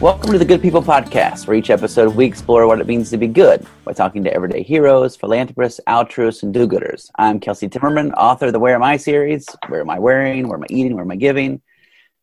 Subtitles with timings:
[0.00, 3.16] Welcome to the Good People Podcast, where each episode we explore what it means to
[3.16, 7.10] be good by talking to everyday heroes, philanthropists, altruists, and do gooders.
[7.16, 9.44] I'm Kelsey Timmerman, author of the Where Am I series.
[9.66, 10.46] Where am I wearing?
[10.46, 10.94] Where am I eating?
[10.94, 11.60] Where am I giving?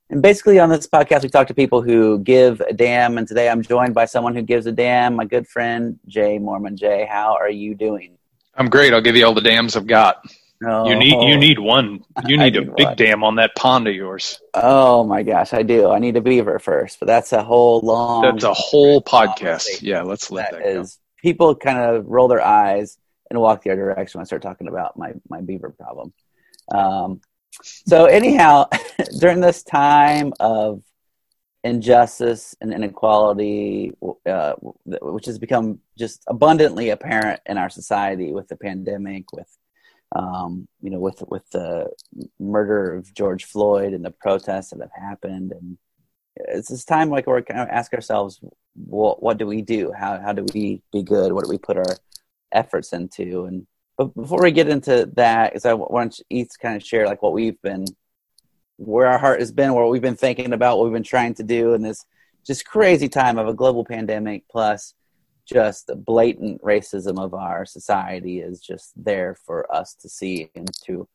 [0.10, 3.18] And basically, on this podcast, we talk to people who give a damn.
[3.18, 6.78] And today I'm joined by someone who gives a damn, my good friend, Jay Mormon.
[6.78, 8.18] Jay, how are you doing?
[8.54, 8.94] I'm great.
[8.94, 10.26] I'll give you all the dams I've got.
[10.64, 12.04] Oh, You need you need one.
[12.26, 12.96] You need a big one.
[12.96, 14.40] dam on that pond of yours.
[14.54, 15.90] Oh my gosh, I do.
[15.90, 18.22] I need a beaver first, but that's a whole long.
[18.24, 19.82] That's a whole podcast.
[19.82, 20.86] Yeah, let's let that that go.
[21.22, 22.98] people kind of roll their eyes
[23.30, 26.14] and walk the other direction when I start talking about my my beaver problem.
[26.74, 27.22] Um,
[27.62, 28.70] so anyhow,
[29.20, 30.82] during this time of
[31.64, 33.92] injustice and inequality,
[34.26, 34.54] uh,
[34.86, 39.48] which has become just abundantly apparent in our society with the pandemic, with
[40.14, 41.90] um, you know, with with the
[42.40, 45.78] murder of George Floyd and the protests that have happened, and
[46.36, 48.40] it's this time like we're kind of ask ourselves,
[48.74, 49.92] what what do we do?
[49.92, 51.34] How how do we be good?
[51.34, 51.98] What do we put our
[52.52, 53.46] efforts into?
[53.46, 57.22] And but before we get into that, is I want each kind of share like
[57.22, 57.86] what we've been,
[58.78, 61.44] where our heart has been, what we've been thinking about, what we've been trying to
[61.44, 62.06] do in this
[62.46, 64.94] just crazy time of a global pandemic plus
[65.46, 70.70] just the blatant racism of our society is just there for us to see and
[70.86, 71.08] to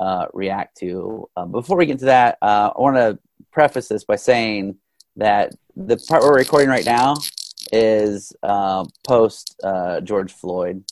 [0.00, 1.28] uh, react to.
[1.36, 3.18] Um, before we get into that, uh, I want to
[3.52, 4.76] preface this by saying
[5.16, 7.14] that the part we're recording right now
[7.72, 10.84] is uh, post uh, George Floyd,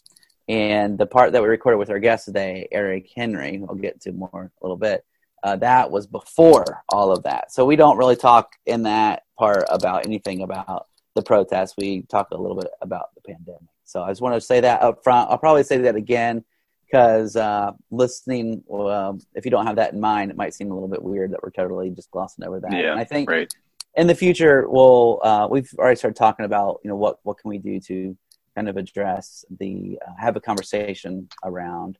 [0.48, 4.00] and the part that we recorded with our guest today, Eric Henry, who I'll get
[4.02, 5.04] to more a little bit.
[5.44, 9.64] Uh, that was before all of that, so we don't really talk in that part
[9.68, 11.74] about anything about the protests.
[11.76, 13.60] We talk a little bit about the pandemic.
[13.84, 15.30] So I just want to say that up front.
[15.30, 16.44] I'll probably say that again
[16.86, 20.74] because uh, listening, well, if you don't have that in mind, it might seem a
[20.74, 22.72] little bit weird that we're totally just glossing over that.
[22.72, 23.52] Yeah, and I think Right.
[23.96, 27.48] in the future, we'll uh, we've already started talking about you know what what can
[27.48, 28.16] we do to
[28.54, 31.98] kind of address the uh, have a conversation around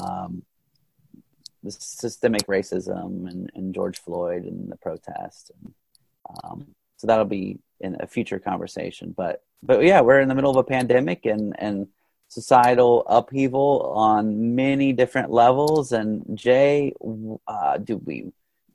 [0.00, 0.42] um,
[1.62, 5.50] the systemic racism and, and George Floyd and the protest.
[5.62, 5.74] And,
[6.44, 6.66] um,
[6.96, 9.14] so that'll be in a future conversation.
[9.16, 11.76] But but yeah, we're in the middle of a pandemic and and
[12.28, 15.92] societal upheaval on many different levels.
[15.92, 16.92] And Jay,
[17.46, 18.16] uh, do we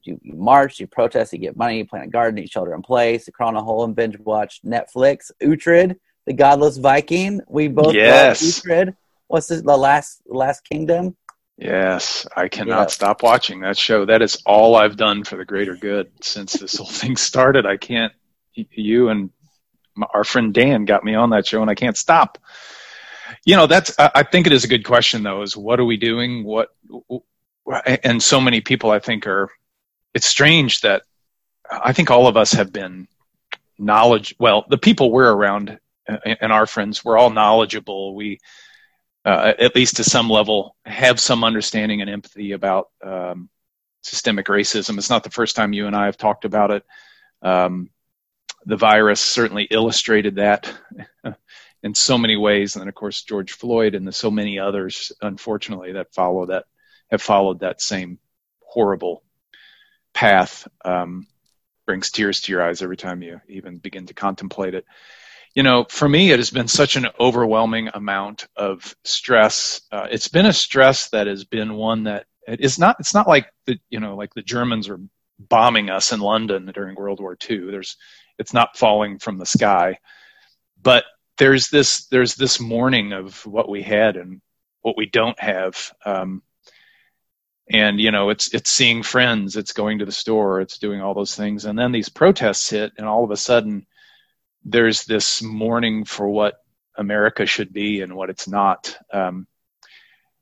[0.06, 2.74] do you march, do you protest, you get money, you plant a garden, you shelter
[2.74, 7.42] in place, you crawl in a hole and binge watch Netflix, Uhtred, the Godless Viking.
[7.48, 8.42] We both Yes.
[8.42, 8.96] Uhtred.
[9.28, 11.16] What's this, the last last kingdom?
[11.58, 12.98] Yes, I cannot Yeah.
[13.00, 14.06] stop watching that show.
[14.06, 17.66] That is all I've done for the greater good since this whole thing started.
[17.66, 18.14] I can't.
[18.72, 19.30] You and
[20.14, 22.38] our friend Dan got me on that show, and I can't stop.
[23.46, 23.94] You know, that's.
[24.00, 25.42] I think it is a good question, though.
[25.42, 26.44] Is what are we doing?
[26.44, 26.70] What?
[28.04, 29.50] And so many people, I think, are.
[30.14, 31.04] It's strange that
[31.70, 33.08] I think all of us have been
[33.78, 34.36] knowledge.
[34.40, 38.16] Well, the people we're around and our friends, we're all knowledgeable.
[38.16, 38.40] We
[39.26, 43.50] uh, at least to some level, have some understanding and empathy about um,
[44.02, 44.98] systemic racism.
[44.98, 46.84] It's not the first time you and I have talked about it.
[47.42, 47.90] Um,
[48.66, 50.72] the virus certainly illustrated that
[51.84, 55.12] in so many ways, and then of course George Floyd and the so many others,
[55.22, 56.66] unfortunately, that follow that
[57.10, 58.20] have followed that same
[58.62, 59.24] horrible
[60.14, 60.68] path.
[60.84, 61.28] Um,
[61.86, 64.86] brings tears to your eyes every time you even begin to contemplate it
[65.56, 69.82] you know, for me, it has been such an overwhelming amount of stress.
[69.92, 72.98] Uh, it's been a stress that has been one that it is not.
[73.00, 75.00] It's not like the you know, like the Germans are
[75.40, 77.72] bombing us in London during World War II.
[77.72, 77.98] There's,
[78.40, 80.00] it's not falling from the sky,
[80.82, 81.04] but
[81.38, 84.42] there's this there's this mourning of what we had and
[84.82, 85.94] what we don't have.
[86.06, 86.42] Um,
[87.70, 91.14] and you know, it's it's seeing friends, it's going to the store, it's doing all
[91.14, 93.86] those things, and then these protests hit, and all of a sudden
[94.66, 96.56] there's this mourning for what
[96.98, 98.98] America should be and what it's not.
[99.14, 99.48] Um,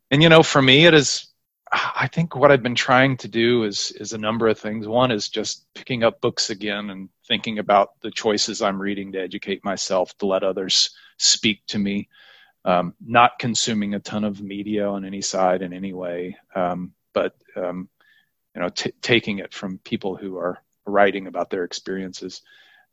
[0.09, 1.27] and you know, for me, it is.
[1.71, 4.87] I think what I've been trying to do is is a number of things.
[4.87, 9.21] One is just picking up books again and thinking about the choices I'm reading to
[9.21, 12.09] educate myself, to let others speak to me.
[12.65, 17.35] Um, not consuming a ton of media on any side in any way, um, but
[17.55, 17.89] um,
[18.53, 22.41] you know, t- taking it from people who are writing about their experiences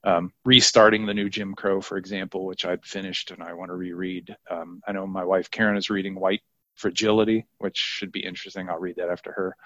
[0.05, 3.75] um, restarting the new Jim Crow, for example, which I'd finished and I want to
[3.75, 4.37] reread.
[4.51, 6.43] Um, I know my wife Karen is reading White
[6.75, 8.69] Fragility, which should be interesting.
[8.69, 9.57] I'll read that after her.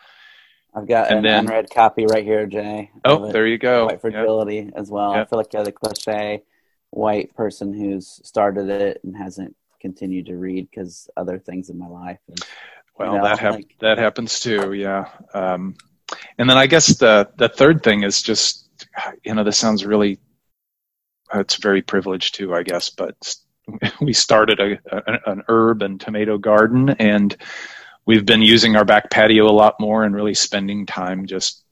[0.74, 2.90] I've got And an then- unread copy right here, Jay.
[3.04, 3.86] Oh, there you go.
[3.86, 4.00] white Yep.
[4.02, 5.12] fragility as well.
[5.12, 6.42] I feel like you're the cliche
[6.90, 11.86] white person who's started it and hasn't continued to read because other things in my
[11.86, 12.18] life.
[12.28, 12.38] And,
[12.98, 14.72] Well, you know, that hap- like- that happens too.
[14.74, 15.08] Yeah.
[15.32, 15.76] Um,
[16.38, 18.68] and then I guess the the third thing is just
[19.24, 20.18] you know this sounds really
[21.34, 22.90] it's very privileged too, I guess.
[22.90, 23.36] But
[24.00, 27.36] we started a, a, an herb and tomato garden, and
[28.06, 31.64] we've been using our back patio a lot more and really spending time just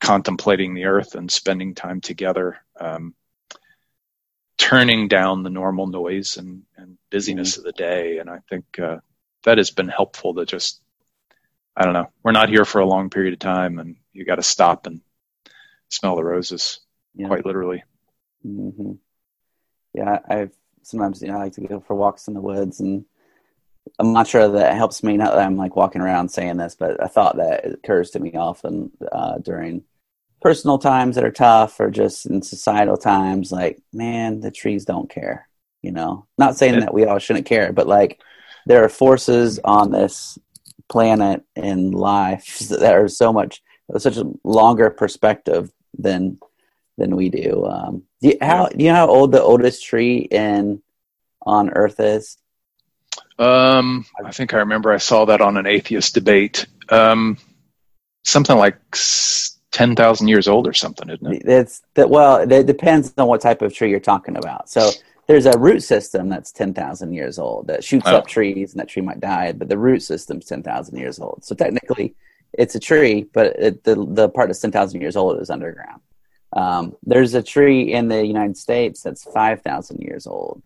[0.00, 2.58] contemplating the earth and spending time together.
[2.78, 3.14] Um,
[4.62, 7.60] turning down the normal noise and, and busyness mm-hmm.
[7.60, 8.18] of the day.
[8.18, 8.98] And I think uh,
[9.42, 10.80] that has been helpful to just,
[11.76, 14.36] I don't know, we're not here for a long period of time and you got
[14.36, 15.00] to stop and
[15.88, 16.78] smell the roses,
[17.14, 17.26] yeah.
[17.26, 17.82] quite literally.
[18.46, 18.92] Mm-hmm.
[19.94, 23.04] Yeah, I've sometimes, you know, I like to go for walks in the woods and
[23.98, 25.16] I'm not sure that helps me.
[25.16, 28.34] Not that I'm like walking around saying this, but a thought that occurs to me
[28.34, 29.84] often uh, during
[30.42, 35.08] personal times that are tough or just in societal times like man the trees don't
[35.08, 35.48] care
[35.82, 38.20] you know not saying that we all shouldn't care but like
[38.66, 40.36] there are forces on this
[40.88, 43.62] planet in life that are so much
[43.98, 46.38] such a longer perspective than
[47.02, 50.18] than we do um do you, how do you know how old the oldest tree
[50.18, 50.80] in
[51.42, 52.38] on earth is
[53.38, 57.36] um i think i remember i saw that on an atheist debate um
[58.24, 58.76] something like
[59.72, 61.42] ten thousand years old or something, isn't it?
[61.44, 62.08] It's that.
[62.10, 64.68] Well, it depends on what type of tree you're talking about.
[64.68, 64.90] So
[65.26, 68.16] there's a root system that's ten thousand years old that shoots oh.
[68.16, 71.44] up trees, and that tree might die, but the root system's ten thousand years old.
[71.44, 72.14] So technically,
[72.52, 76.00] it's a tree, but it, the the part that's ten thousand years old is underground.
[76.52, 80.62] Um, there's a tree in the United States that's five thousand years old,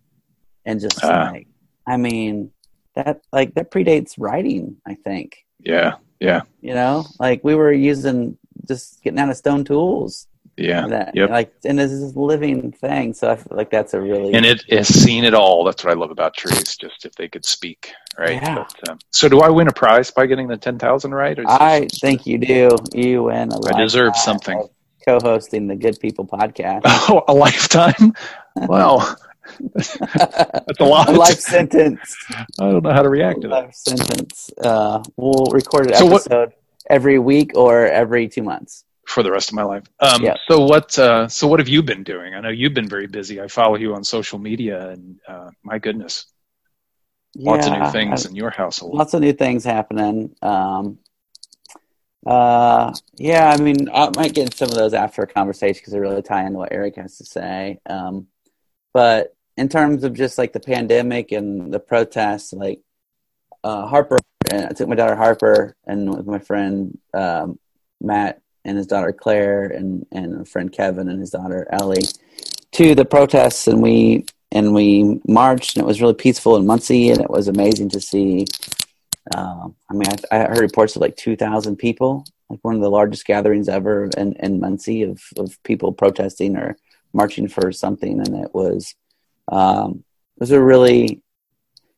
[0.65, 1.49] and just uh, like,
[1.87, 2.51] I mean,
[2.95, 4.77] that like that predates writing.
[4.87, 5.45] I think.
[5.61, 6.43] Yeah, yeah.
[6.61, 10.27] You know, like we were using just getting out of stone tools.
[10.57, 10.87] Yeah.
[10.89, 11.31] That, yep.
[11.31, 13.13] Like, and this is a living thing.
[13.13, 14.33] So I feel like that's a really.
[14.33, 15.65] And it has seen it all.
[15.65, 16.77] That's what I love about trees.
[16.77, 18.41] Just if they could speak, right?
[18.41, 18.55] Yeah.
[18.55, 21.39] But, um, so do I win a prize by getting the 10,000 right?
[21.47, 22.71] I think you do.
[22.95, 24.67] You win a I deserve something.
[25.07, 26.83] Co-hosting the Good People podcast.
[27.09, 28.15] Oh, a lifetime?
[28.57, 29.17] Well,
[29.75, 31.09] that's a lot.
[31.09, 32.17] A life sentence.
[32.31, 33.65] I don't know how to react to that.
[33.67, 34.51] Life sentence.
[34.61, 36.49] Uh, we'll record an so episode.
[36.49, 36.59] What,
[36.91, 39.85] every week or every two months for the rest of my life.
[40.01, 40.35] Um, yeah.
[40.49, 40.99] So what?
[40.99, 42.35] Uh, so what have you been doing?
[42.35, 43.41] I know you've been very busy.
[43.41, 46.27] I follow you on social media, and uh, my goodness,
[47.35, 48.95] yeah, lots of new things I, in your household.
[48.95, 50.35] Lots of new things happening.
[50.43, 50.99] Um,
[52.27, 56.01] uh, yeah, I mean, I might get some of those after a conversation because they
[56.01, 57.79] really tie into what Eric has to say.
[57.87, 58.27] Um,
[58.93, 62.81] but in terms of just like the pandemic and the protests, like
[63.63, 64.19] uh, Harper
[64.51, 67.59] and I took my daughter Harper and with my friend um,
[68.01, 72.05] Matt and his daughter Claire and and a friend Kevin and his daughter Ellie
[72.73, 77.11] to the protests and we and we marched and it was really peaceful in Muncie
[77.11, 78.47] and it was amazing to see.
[79.35, 82.81] Um, I mean, I, I, heard reports of like two thousand people, like one of
[82.81, 86.77] the largest gatherings ever in, in Muncie of of people protesting or
[87.13, 88.95] marching for something, and it was
[89.51, 90.05] um,
[90.37, 91.23] it was a really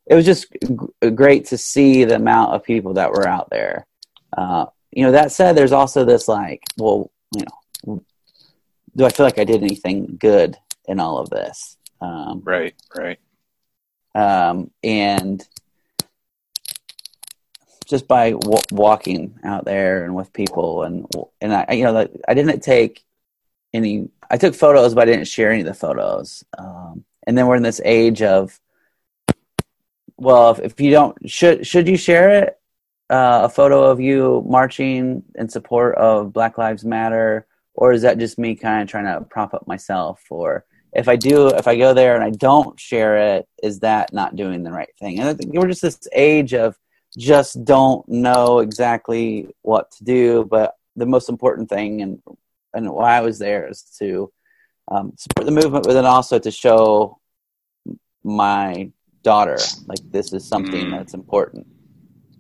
[0.07, 3.87] it was just g- great to see the amount of people that were out there.
[4.37, 8.03] Uh, you know, that said, there's also this like, well, you know,
[8.97, 11.77] do I feel like I did anything good in all of this?
[12.01, 13.19] Um, right, right.
[14.15, 15.47] Um, and
[17.89, 21.07] just by w- walking out there and with people and
[21.41, 23.05] and I you know like, I didn't take
[23.73, 27.47] any I took photos but I didn't share any of the photos um, and then
[27.47, 28.59] we're in this age of
[30.19, 32.55] well, if, if you don't, should should you share it?
[33.09, 38.19] Uh, a photo of you marching in support of Black Lives Matter, or is that
[38.19, 40.21] just me kind of trying to prop up myself?
[40.29, 44.13] Or if I do, if I go there and I don't share it, is that
[44.13, 45.21] not doing the right thing?
[45.21, 46.77] And I think we're just this age of
[47.19, 50.45] just don't know exactly what to do.
[50.45, 52.23] But the most important thing, and
[52.73, 54.33] and why I was there, is to
[54.91, 57.19] um, support the movement, but then also to show
[58.25, 58.91] my
[59.23, 60.91] daughter like this is something mm.
[60.91, 61.67] that's important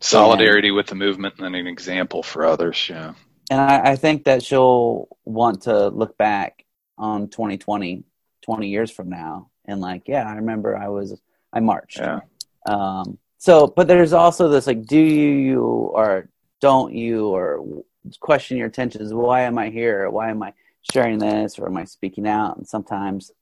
[0.01, 3.15] solidarity and, with the movement and an example for others yeah
[3.51, 6.65] and I, I, think that she'll want to look back
[6.97, 8.05] on 2020
[8.43, 11.21] 20 years from now and like yeah i remember i was
[11.53, 12.21] i marched yeah
[12.67, 16.29] um so but there's also this like do you or
[16.61, 17.83] don't you or
[18.21, 20.53] question your intentions why am i here why am i
[20.93, 23.33] sharing this or am i speaking out and sometimes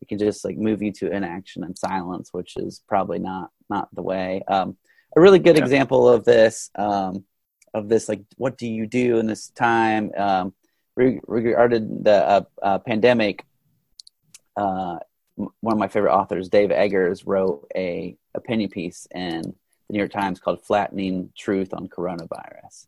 [0.00, 3.94] it can just like move you to inaction and silence, which is probably not not
[3.94, 4.42] the way.
[4.48, 4.76] Um,
[5.16, 5.62] a really good yeah.
[5.62, 7.24] example of this um,
[7.74, 10.54] of this like what do you do in this time um,
[10.96, 13.44] regarding the uh, uh, pandemic.
[14.56, 14.98] Uh,
[15.60, 20.12] one of my favorite authors, Dave Eggers, wrote a opinion piece in the New York
[20.12, 22.86] Times called "Flattening Truth on Coronavirus,"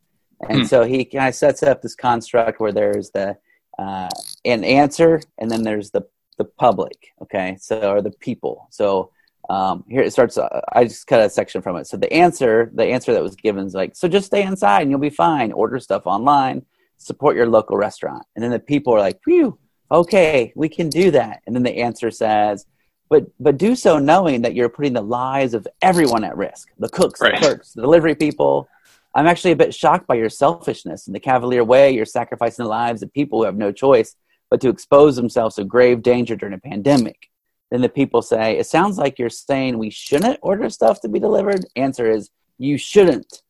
[0.49, 0.65] and hmm.
[0.65, 3.37] so he kind of sets up this construct where there's the
[3.79, 4.09] uh,
[4.45, 6.07] an answer, and then there's the
[6.39, 7.13] the public.
[7.23, 8.69] Okay, so or the people.
[8.71, 9.11] So
[9.51, 10.39] um, here it starts.
[10.39, 11.87] Uh, I just cut a section from it.
[11.87, 14.91] So the answer, the answer that was given is like, so just stay inside and
[14.91, 15.53] you'll be fine.
[15.53, 16.65] Order stuff online.
[16.99, 18.25] Support your local restaurant.
[18.35, 19.59] And then the people are like, phew,
[19.93, 21.43] okay, we can do that.
[21.47, 22.67] And then the answer says,
[23.13, 26.69] but but do so knowing that you're putting the lives of everyone at risk.
[26.79, 27.35] The cooks, right.
[27.35, 28.69] the clerks, the delivery people.
[29.15, 32.71] I'm actually a bit shocked by your selfishness and the cavalier way you're sacrificing the
[32.71, 34.17] lives of people who have no choice
[34.49, 37.29] but to expose themselves to grave danger during a pandemic.
[37.71, 41.21] Then the people say, It sounds like you're saying we shouldn't order stuff to be
[41.21, 41.67] delivered.
[41.77, 43.43] Answer is, You shouldn't,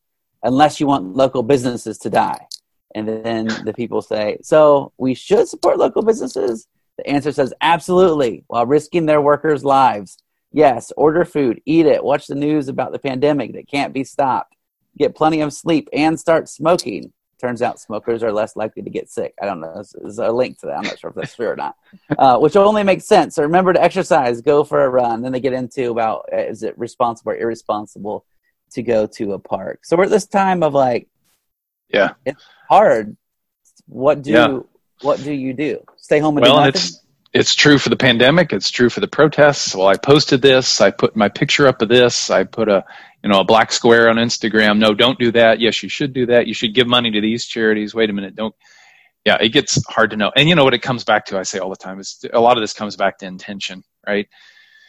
[0.43, 2.47] unless you want local businesses to die.
[2.95, 6.67] And then the people say, So we should support local businesses?
[6.97, 10.17] The answer says, Absolutely, while risking their workers' lives.
[10.51, 14.55] Yes, order food, eat it, watch the news about the pandemic that can't be stopped,
[14.95, 17.11] get plenty of sleep, and start smoking
[17.43, 19.33] turns out smokers are less likely to get sick.
[19.41, 19.83] I don't know.
[19.93, 20.77] There's, a link to that.
[20.77, 21.75] I'm not sure if that's true or not,
[22.17, 23.35] uh, which only makes sense.
[23.35, 25.21] So remember to exercise, go for a run.
[25.21, 28.25] Then they get into about uh, is it responsible or irresponsible
[28.71, 29.83] to go to a park.
[29.83, 31.09] So we're at this time of like,
[31.93, 33.15] yeah, it's hard.
[33.87, 34.59] What do yeah.
[35.01, 35.83] what do you do?
[35.97, 36.79] Stay home and well, do nothing?
[36.79, 36.99] it's
[37.33, 38.53] it's true for the pandemic.
[38.53, 39.75] It's true for the protests.
[39.75, 40.81] Well, I posted this.
[40.81, 42.29] I put my picture up of this.
[42.29, 42.85] I put a
[43.23, 44.79] you know, a black square on Instagram.
[44.79, 45.61] No, don't do that.
[45.61, 46.45] Yes, you should do that.
[46.45, 47.95] You should give money to these charities.
[47.95, 48.35] Wait a minute.
[48.35, 48.53] Don't.
[49.23, 50.33] Yeah, it gets hard to know.
[50.35, 51.39] And you know what it comes back to?
[51.39, 54.27] I say all the time is a lot of this comes back to intention, right?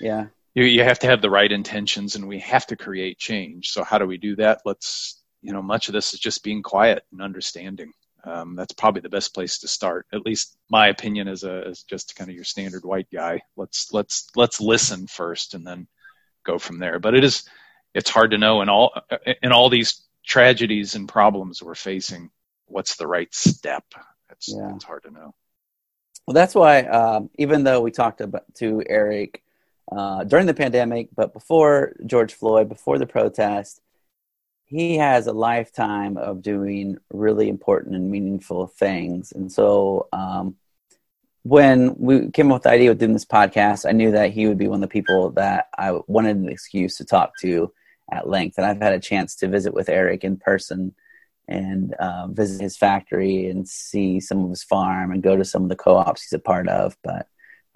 [0.01, 0.27] Yeah.
[0.55, 3.71] You, you have to have the right intentions and we have to create change.
[3.71, 4.63] So how do we do that?
[4.65, 7.93] Let's, you know, much of this is just being quiet and understanding.
[8.25, 10.07] Um, that's probably the best place to start.
[10.13, 13.43] At least my opinion as a as just kind of your standard white guy.
[13.57, 15.87] Let's let's let's listen first and then
[16.43, 16.99] go from there.
[16.99, 17.47] But it is
[17.95, 18.93] it's hard to know in all
[19.43, 22.31] in all these tragedies and problems we're facing
[22.67, 23.85] what's the right step
[24.31, 24.75] it's, yeah.
[24.75, 25.35] it's hard to know
[26.27, 29.43] well that's why um, even though we talked about to eric
[29.93, 33.81] uh, during the pandemic but before george floyd before the protest
[34.75, 40.57] he has a lifetime of doing really important and meaningful things and so um,
[41.45, 44.47] when we came up with the idea of doing this podcast, I knew that he
[44.47, 47.71] would be one of the people that I wanted an excuse to talk to
[48.11, 48.57] at length.
[48.57, 50.95] And I've had a chance to visit with Eric in person
[51.47, 55.63] and uh, visit his factory and see some of his farm and go to some
[55.63, 56.97] of the co-ops he's a part of.
[57.05, 57.29] But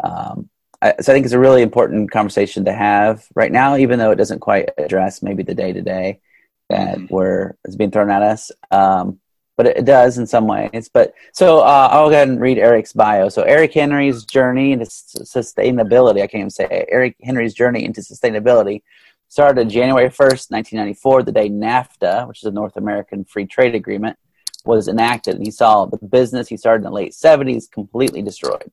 [0.03, 0.49] um,
[0.81, 4.13] I, so I think it's a really important conversation to have right now, even though
[4.13, 6.21] it doesn't quite address maybe the day to day
[6.69, 7.15] that mm-hmm.
[7.15, 8.51] we're is being thrown at us.
[8.71, 9.21] Um,
[9.57, 10.89] but it, it, does in some ways.
[10.93, 13.29] But so uh, I'll go ahead and read Eric's bio.
[13.29, 16.23] So Eric Henry's journey into sustainability.
[16.23, 16.89] I can't even say it.
[16.91, 18.83] Eric Henry's journey into sustainability
[19.29, 24.17] started January 1st, 1994, the day NAFTA, which is a North American Free Trade Agreement,
[24.65, 25.37] was enacted.
[25.37, 28.71] And he saw the business he started in the late 70s completely destroyed.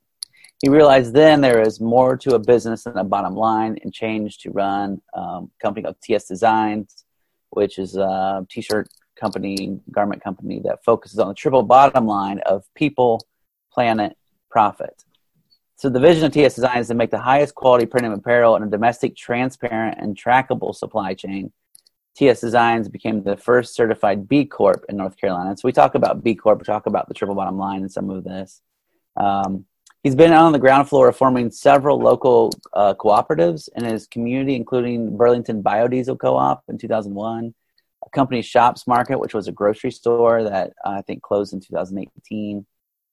[0.61, 4.41] He realized then there is more to a business than a bottom line and changed
[4.41, 7.04] to run um, a company called TS Designs,
[7.55, 12.39] which is a t shirt company, garment company that focuses on the triple bottom line
[12.45, 13.25] of people,
[13.71, 14.17] planet,
[14.49, 15.03] profit.
[15.77, 18.63] So the vision of TS Design is to make the highest quality printed apparel in
[18.63, 21.51] a domestic, transparent, and trackable supply chain.
[22.15, 25.55] TS Designs became the first certified B Corp in North Carolina.
[25.57, 28.09] So we talk about B Corp, we talk about the triple bottom line and some
[28.09, 28.61] of this.
[29.17, 29.65] Um,
[30.05, 35.17] he's been on the ground floor forming several local uh, cooperatives in his community, including
[35.17, 37.55] Burlington Biodiesel Co-op in 2001,
[38.05, 41.59] a company Shops Market, which was a grocery store that uh, I think closed in
[41.59, 42.67] 2018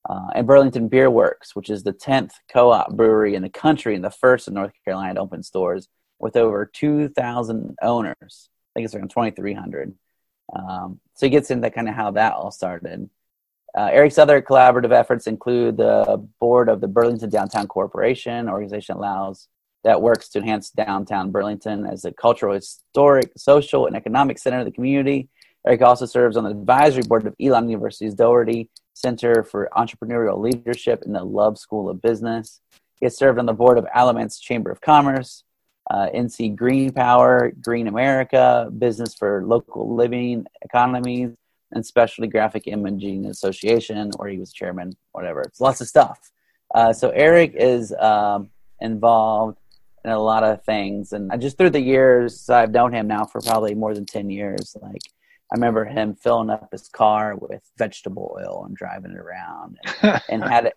[0.06, 3.94] uh, and Burlington Beer Works, which is the 10th co op brewery in the country
[3.94, 8.16] and the first in North Carolina to open stores with over 2,000 owners.
[8.20, 9.94] I think it's around 2,300.
[10.54, 13.08] Um, so he gets into kind of how that all started.
[13.76, 19.48] Uh, Eric's other collaborative efforts include the board of the Burlington Downtown Corporation, organization allows
[19.84, 24.64] that works to enhance downtown Burlington as a cultural, historic, social, and economic center of
[24.64, 25.28] the community.
[25.66, 31.02] Eric also serves on the advisory board of Elon University's Doherty Center for Entrepreneurial Leadership
[31.04, 32.60] in the Love School of Business.
[33.00, 35.44] He has served on the board of Alamance Chamber of Commerce,
[35.90, 41.30] uh, NC Green Power, Green America, Business for Local Living Economies,
[41.72, 45.40] and Specialty Graphic Imaging Association, or he was chairman, whatever.
[45.42, 46.30] It's lots of stuff.
[46.74, 48.50] Uh, so Eric is um,
[48.80, 49.58] involved
[50.04, 53.40] in a lot of things, and just through the years, I've known him now for
[53.40, 54.76] probably more than ten years.
[54.80, 55.02] Like
[55.52, 60.20] I remember him filling up his car with vegetable oil and driving it around, and,
[60.28, 60.74] and had it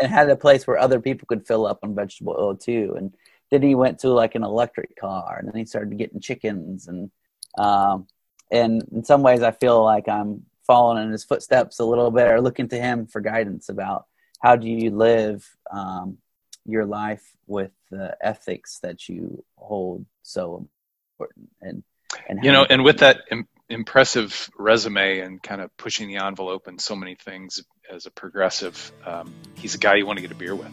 [0.00, 2.94] and had a place where other people could fill up on vegetable oil too.
[2.98, 3.14] And
[3.50, 7.10] then he went to like an electric car, and then he started getting chickens, and
[7.58, 8.06] um,
[8.50, 12.28] and in some ways, I feel like I'm following in his footsteps a little bit,
[12.28, 14.06] or looking to him for guidance about
[14.40, 16.18] how do you live um,
[16.64, 20.68] your life with the ethics that you hold so
[21.14, 21.82] important and
[22.28, 26.68] and you know and with that Im- impressive resume and kind of pushing the envelope
[26.68, 30.30] in so many things as a progressive um, he's a guy you want to get
[30.30, 30.70] a beer with.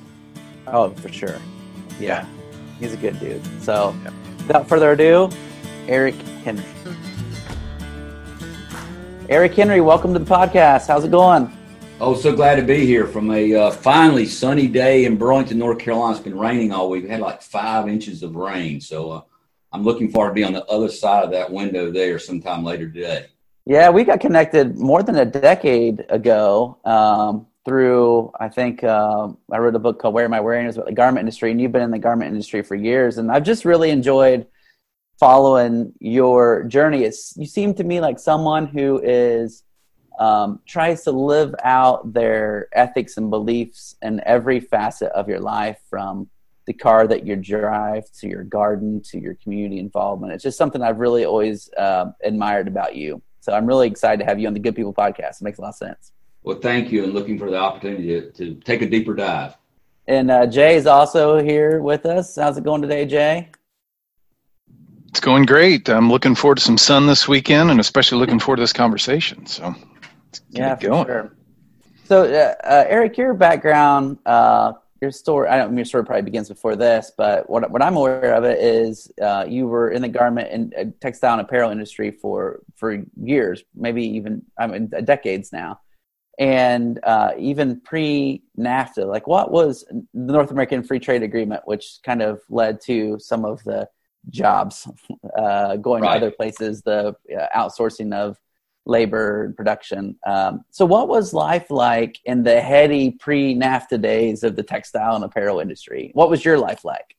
[0.67, 1.39] Oh for sure.
[1.99, 2.25] Yeah, yeah.
[2.79, 3.45] he's a good dude.
[3.61, 4.11] So yeah.
[4.39, 5.29] without further ado
[5.87, 6.63] eric henry
[9.29, 11.51] eric henry welcome to the podcast how's it going
[12.01, 15.79] Oh, so glad to be here from a uh, finally sunny day in Burlington, North
[15.79, 16.15] Carolina.
[16.15, 17.03] It's been raining all week.
[17.03, 18.81] We had like five inches of rain.
[18.81, 19.21] So uh,
[19.71, 22.89] I'm looking forward to be on the other side of that window there sometime later
[22.89, 23.27] today.
[23.65, 29.57] Yeah, we got connected more than a decade ago um, through, I think, uh, I
[29.59, 30.65] wrote a book called Where Am I Wearing?
[30.65, 33.17] It was about the garment industry, and you've been in the garment industry for years.
[33.17, 34.45] And I've just really enjoyed
[35.19, 37.03] following your journey.
[37.03, 39.63] It's, you seem to me like someone who is
[40.19, 45.79] um, tries to live out their ethics and beliefs in every facet of your life
[45.89, 46.29] from
[46.65, 50.33] the car that you drive to your garden to your community involvement.
[50.33, 53.21] It's just something I've really always uh, admired about you.
[53.41, 55.41] So I'm really excited to have you on the Good People podcast.
[55.41, 56.13] It makes a lot of sense.
[56.43, 59.55] Well, thank you, and looking for the opportunity to, to take a deeper dive.
[60.07, 62.35] And uh, Jay is also here with us.
[62.35, 63.49] How's it going today, Jay?
[65.13, 65.89] It's going great.
[65.89, 69.45] I'm looking forward to some sun this weekend, and especially looking forward to this conversation.
[69.45, 69.75] So
[70.49, 71.35] yeah, for sure.
[72.05, 76.49] So, uh, uh, Eric, your background, uh, your story, I don't your story probably begins
[76.49, 80.09] before this, but what, what I'm aware of it is uh, you were in the
[80.09, 85.53] garment and uh, textile and apparel industry for, for years, maybe even, I mean, decades
[85.53, 85.79] now.
[86.39, 91.99] And uh, even pre NAFTA, like what was the North American Free Trade Agreement, which
[92.03, 93.87] kind of led to some of the
[94.29, 94.87] jobs
[95.81, 96.11] going right.
[96.11, 97.15] to other places, the
[97.55, 98.37] outsourcing of
[98.85, 100.17] labor and production.
[100.25, 105.15] Um, so, what was life like in the heady pre NAFTA days of the textile
[105.15, 106.11] and apparel industry?
[106.13, 107.15] What was your life like?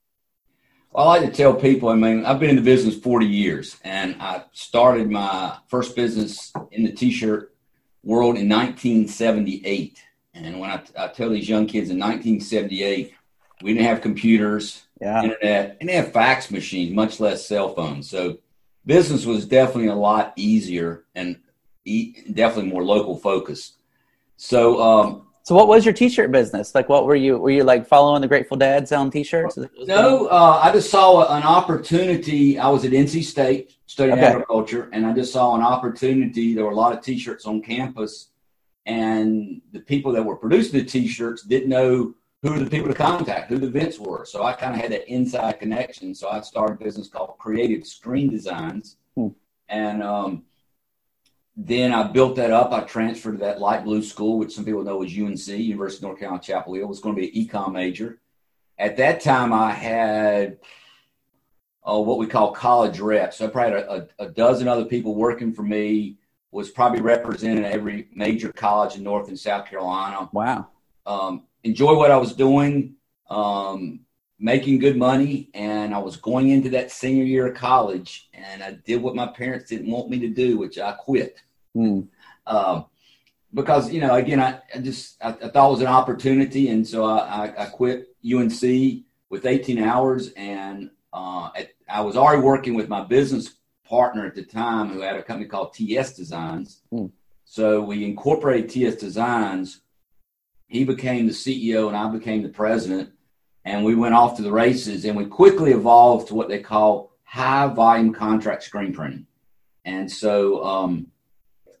[0.91, 3.77] Well, I like to tell people, I mean, I've been in the business 40 years,
[3.83, 7.53] and I started my first business in the t shirt
[8.03, 10.01] world in 1978.
[10.33, 13.13] And when I, I tell these young kids in 1978,
[13.61, 15.23] we didn't have computers, yeah.
[15.23, 18.09] internet, and they have fax machines, much less cell phones.
[18.09, 18.39] So
[18.85, 21.37] business was definitely a lot easier and
[22.33, 23.77] definitely more local focused.
[24.37, 26.73] So, um, so what was your T-shirt business?
[26.73, 27.37] Like, what were you?
[27.37, 29.59] Were you like following the Grateful Dead selling T-shirts?
[29.83, 32.57] No, uh, I just saw an opportunity.
[32.57, 34.27] I was at NC State studying okay.
[34.27, 36.55] agriculture, and I just saw an opportunity.
[36.55, 38.29] There were a lot of T-shirts on campus,
[38.87, 42.93] and the people that were producing the T-shirts didn't know who were the people to
[42.93, 44.23] contact, who the events were.
[44.23, 46.13] So I kind of had that inside connection.
[46.13, 49.29] So I started a business called Creative Screen Designs, hmm.
[49.67, 50.43] and um,
[51.57, 52.71] then I built that up.
[52.71, 56.09] I transferred to that light blue school, which some people know as UNC, University of
[56.09, 56.83] North Carolina Chapel Hill.
[56.83, 58.19] It was going to be an econ major.
[58.77, 60.59] At that time, I had
[61.89, 63.37] uh, what we call college reps.
[63.37, 66.17] So I probably had a, a, dozen other people working for me.
[66.51, 70.29] Was probably representing every major college in North and South Carolina.
[70.31, 70.69] Wow.
[71.05, 72.95] Um, enjoy what I was doing,
[73.29, 74.01] um,
[74.39, 78.77] making good money, and I was going into that senior year of college, and I
[78.85, 81.41] did what my parents didn't want me to do, which I quit.
[81.75, 82.07] Mm.
[82.45, 82.85] Um,
[83.53, 86.87] because you know, again, I, I just I, I, thought it was an opportunity, and
[86.87, 88.61] so I, I, I quit UNC
[89.29, 93.55] with 18 hours, and uh, at, I was already working with my business
[93.87, 96.81] partner at the time, who had a company called TS Designs.
[96.93, 97.11] Mm.
[97.45, 99.81] So we incorporated TS Designs.
[100.67, 103.11] He became the CEO, and I became the president,
[103.63, 105.05] and we went off to the races.
[105.05, 109.27] And we quickly evolved to what they call high volume contract screen printing.
[109.83, 111.07] And so um,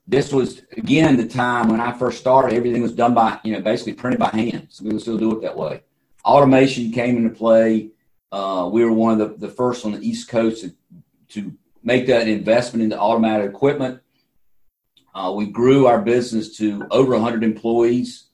[0.07, 2.55] this was again the time when I first started.
[2.55, 4.67] Everything was done by you know basically printed by hand.
[4.69, 5.83] So we would still do it that way.
[6.23, 7.89] Automation came into play.
[8.31, 10.73] Uh, we were one of the, the first on the East Coast to,
[11.29, 14.01] to make that investment into automatic equipment.
[15.13, 18.24] Uh, we grew our business to over 100 employees.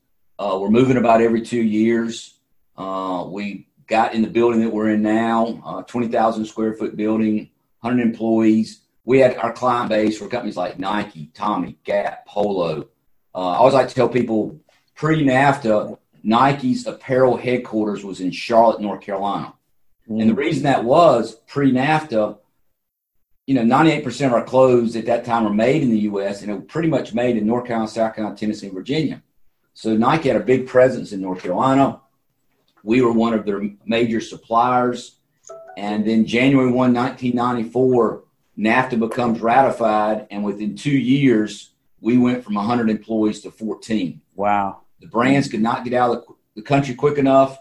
[0.42, 2.40] Uh, we're moving about every two years.
[2.76, 7.50] Uh, we got in the building that we're in now, uh, 20,000 square foot building,
[7.82, 12.88] 100 employees we had our client base for companies like Nike, Tommy, Gap, Polo.
[13.34, 14.60] Uh, I always like to tell people
[14.96, 19.54] pre NAFTA, Nike's apparel headquarters was in Charlotte, North Carolina.
[20.10, 20.22] Mm.
[20.22, 22.38] And the reason that was pre NAFTA,
[23.48, 26.42] you know, 98% of our clothes at that time were made in the U.S.
[26.42, 29.24] and it was pretty much made in North Carolina, South Carolina, Tennessee, Virginia.
[29.74, 32.02] So Nike had a big presence in North Carolina.
[32.84, 35.18] We were one of their major suppliers.
[35.78, 38.24] And then January 1, 1994,
[38.58, 44.22] NAFTA becomes ratified, and within two years, we went from 100 employees to 14.
[44.36, 44.82] Wow.
[45.00, 47.58] The brands could not get out of the country quick enough.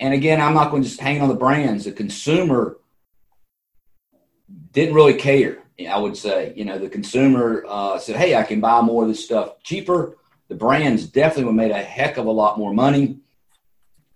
[0.00, 1.84] and again, I'm not going to just hang on the brands.
[1.84, 2.78] The consumer
[4.72, 5.58] didn't really care.
[5.88, 9.08] I would say, you know, the consumer uh, said, "Hey, I can buy more of
[9.08, 10.16] this stuff cheaper."
[10.48, 13.18] The brands definitely made a heck of a lot more money,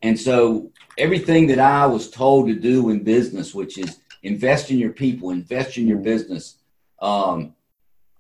[0.03, 4.79] and so everything that I was told to do in business, which is invest in
[4.79, 6.57] your people, invest in your business,
[7.01, 7.55] um,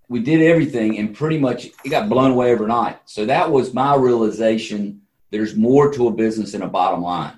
[0.09, 2.99] we did everything, and pretty much it got blown away overnight.
[3.05, 5.03] So that was my realization.
[5.31, 7.35] There's more to a business than a bottom line.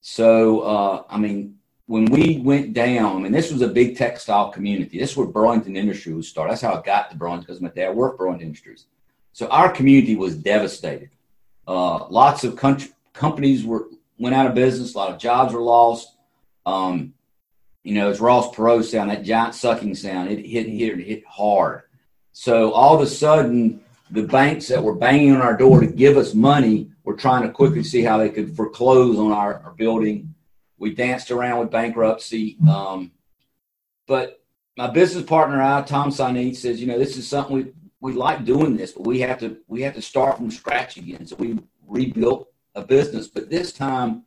[0.00, 4.98] So, uh, I mean, when we went down, and this was a big textile community.
[4.98, 6.52] This is where Burlington Industries started.
[6.52, 8.86] That's how I got to Burlington because my dad worked for Burlington Industries.
[9.34, 11.10] So our community was devastated.
[11.68, 14.94] Uh, lots of country, companies were went out of business.
[14.94, 16.16] A lot of jobs were lost.
[16.64, 17.12] Um,
[17.82, 20.30] you know, it's Ross Perot sound, that giant sucking sound.
[20.30, 21.82] It hit here, it hit hard.
[22.32, 26.16] So all of a sudden, the banks that were banging on our door to give
[26.16, 30.34] us money were trying to quickly see how they could foreclose on our, our building
[30.78, 32.56] we danced around with bankruptcy.
[32.68, 33.12] Um,
[34.06, 34.42] but
[34.76, 37.72] my business partner, I, Tom Sineath, says, you know, this is something we,
[38.04, 41.26] we like doing this, but we have to we have to start from scratch again.
[41.26, 44.24] So we rebuilt a business, but this time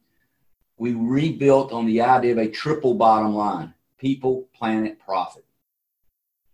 [0.78, 5.46] we rebuilt on the idea of a triple bottom line: people, planet, profit.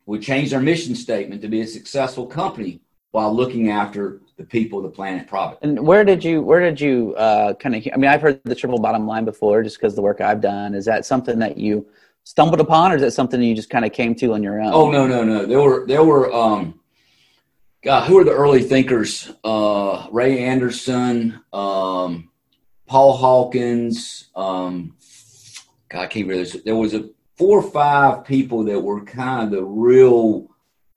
[0.05, 2.81] We changed our mission statement to be a successful company
[3.11, 5.59] while looking after the people, the planet, profit.
[5.61, 7.87] And where did you where did you uh, kind of?
[7.93, 10.75] I mean, I've heard the triple bottom line before, just because the work I've done.
[10.75, 11.87] Is that something that you
[12.25, 14.73] stumbled upon, or is that something you just kind of came to on your own?
[14.73, 15.45] Oh no, no, no.
[15.45, 16.81] There were there were um,
[17.83, 19.29] God, who are the early thinkers?
[19.43, 22.29] Uh, Ray Anderson, um,
[22.87, 24.29] Paul Hawkins.
[24.37, 24.95] Um,
[25.89, 26.49] God, I can't remember.
[26.63, 30.47] There was a four or five people that were kind of the real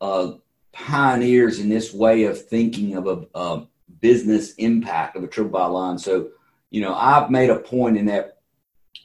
[0.01, 0.35] uh,
[0.71, 3.67] pioneers in this way of thinking of a, a
[4.01, 5.99] business impact of a triple bottom line.
[5.99, 6.29] So,
[6.71, 8.39] you know, I've made a point in that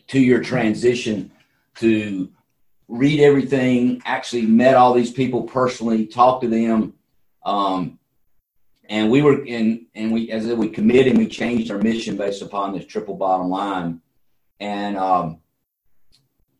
[0.05, 1.31] two year transition
[1.77, 2.29] to
[2.87, 6.93] read everything, actually met all these people personally, talked to them.
[7.43, 7.99] Um,
[8.89, 12.73] and we were in, and we, as we committed, we changed our mission based upon
[12.73, 14.01] this triple bottom line.
[14.59, 15.39] And, um,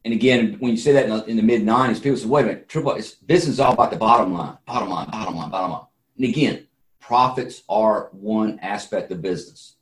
[0.05, 2.43] and again, when you say that in the, in the mid '90s, people say, "Wait
[2.43, 5.51] a minute, triple it's business is all about the bottom line, bottom line, bottom line,
[5.51, 5.85] bottom line."
[6.17, 6.67] And again,
[6.99, 9.75] profits are one aspect of business,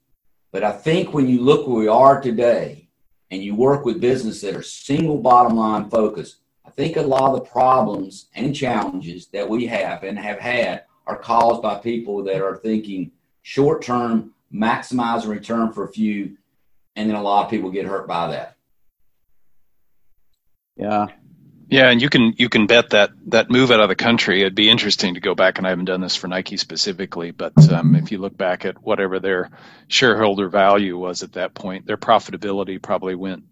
[0.52, 2.90] but I think when you look where we are today,
[3.32, 7.34] and you work with business that are single bottom line focused, I think a lot
[7.34, 12.24] of the problems and challenges that we have and have had are caused by people
[12.26, 16.38] that are thinking short term, maximize a return for a few,
[16.96, 18.56] and then a lot of people get hurt by that.
[20.76, 21.08] Yeah.
[21.68, 24.42] Yeah, and you can you can bet that that move out of the country.
[24.42, 27.54] It'd be interesting to go back, and I haven't done this for Nike specifically, but
[27.72, 29.52] um, if you look back at whatever their
[29.88, 33.44] shareholder value was at that point, their profitability probably went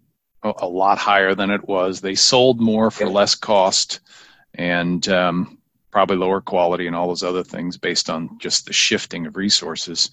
[0.42, 2.00] a, a lot higher than it was.
[2.00, 4.00] They sold more for less cost,
[4.52, 5.57] and um,
[5.90, 10.10] probably lower quality, and all those other things based on just the shifting of resources.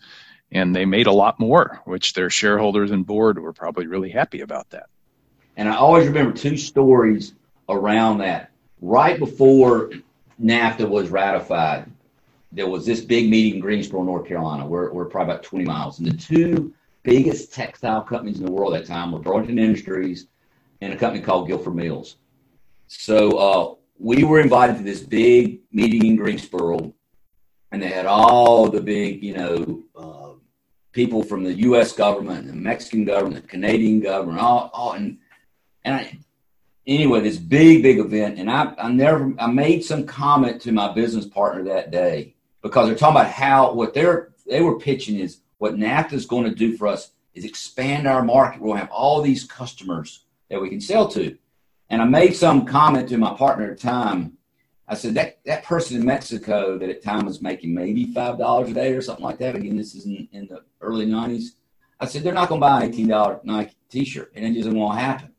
[0.51, 4.41] And they made a lot more, which their shareholders and board were probably really happy
[4.41, 4.87] about that.
[5.57, 7.33] And I always remember two stories
[7.69, 8.51] around that.
[8.81, 9.91] Right before
[10.41, 11.89] NAFTA was ratified,
[12.51, 14.65] there was this big meeting in Greensboro, North Carolina.
[14.65, 15.99] We're, we're probably about 20 miles.
[15.99, 20.27] And the two biggest textile companies in the world at that time were Burlington Industries
[20.81, 22.17] and a company called Guilford Mills.
[22.87, 26.93] So uh, we were invited to this big meeting in Greensboro,
[27.71, 30.33] and they had all the big, you know, uh,
[30.91, 31.93] people from the U.S.
[31.93, 35.17] government, the Mexican government, the Canadian government, all, all and
[35.83, 36.17] and I,
[36.87, 40.93] anyway, this big, big event, and I, I never, I made some comment to my
[40.93, 45.41] business partner that day because they're talking about how what they're they were pitching is
[45.57, 48.61] what NAFTA is going to do for us is expand our market.
[48.61, 51.37] We'll have all these customers that we can sell to.
[51.89, 54.37] And I made some comment to my partner at the time.
[54.87, 58.37] I said that that person in Mexico that at the time was making maybe five
[58.37, 59.55] dollars a day or something like that.
[59.55, 61.55] Again, this is in, in the early nineties.
[61.99, 64.69] I said they're not going to buy an eighteen dollar Nike T-shirt, and it just
[64.69, 65.31] won't happen.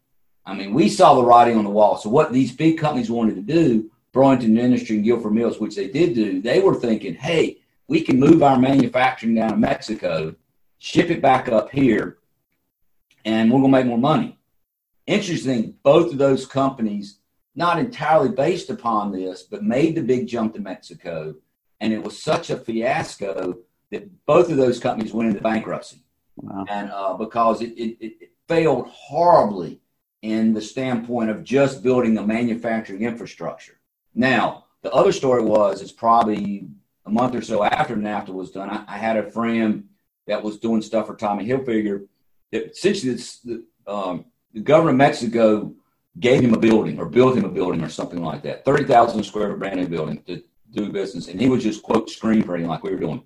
[0.44, 1.96] I mean, we saw the writing on the wall.
[1.96, 5.88] So what these big companies wanted to do, Burlington Industry and Guilford Mills, which they
[5.88, 10.34] did do, they were thinking, hey, we can move our manufacturing down to Mexico,
[10.78, 12.18] ship it back up here,
[13.24, 14.38] and we're going to make more money.
[15.06, 17.20] Interesting, both of those companies,
[17.54, 21.34] not entirely based upon this, but made the big jump to Mexico.
[21.80, 23.58] And it was such a fiasco
[23.90, 26.02] that both of those companies went into bankruptcy.
[26.36, 26.64] Wow.
[26.68, 29.80] And uh, because it, it, it failed horribly
[30.22, 33.78] in the standpoint of just building a manufacturing infrastructure.
[34.14, 36.68] Now, the other story was it's probably
[37.04, 38.70] a month or so after NAFTA was done.
[38.70, 39.88] I, I had a friend
[40.26, 42.06] that was doing stuff for Tommy Hilfiger,
[42.50, 44.24] that essentially it's the, um,
[44.56, 45.74] the government of Mexico
[46.18, 49.22] gave him a building or built him a building or something like that, thirty thousand
[49.22, 52.66] square foot brand new building to do business, and he was just quote screen printing
[52.66, 53.22] like we were doing.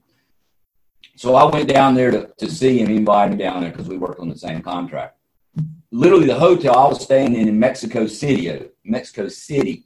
[1.15, 2.89] So I went down there to, to see him.
[2.89, 5.19] He invited me down there because we worked on the same contract.
[5.93, 9.85] Literally, the hotel I was staying in in Mexico City, uh, Mexico City,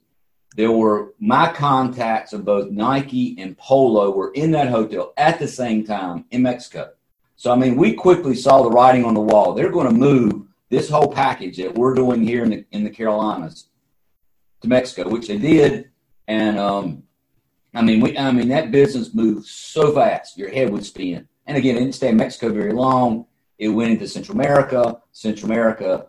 [0.56, 5.48] there were my contacts of both Nike and Polo were in that hotel at the
[5.48, 6.92] same time in Mexico.
[7.36, 9.52] So I mean, we quickly saw the writing on the wall.
[9.52, 12.90] They're going to move this whole package that we're doing here in the in the
[12.90, 13.68] Carolinas
[14.60, 15.90] to Mexico, which they did,
[16.26, 17.04] and um,
[17.74, 21.28] I mean, we, I mean, that business moved so fast, your head would spin.
[21.46, 23.26] And again, it didn't stay in Mexico very long.
[23.58, 26.06] It went into Central America, Central America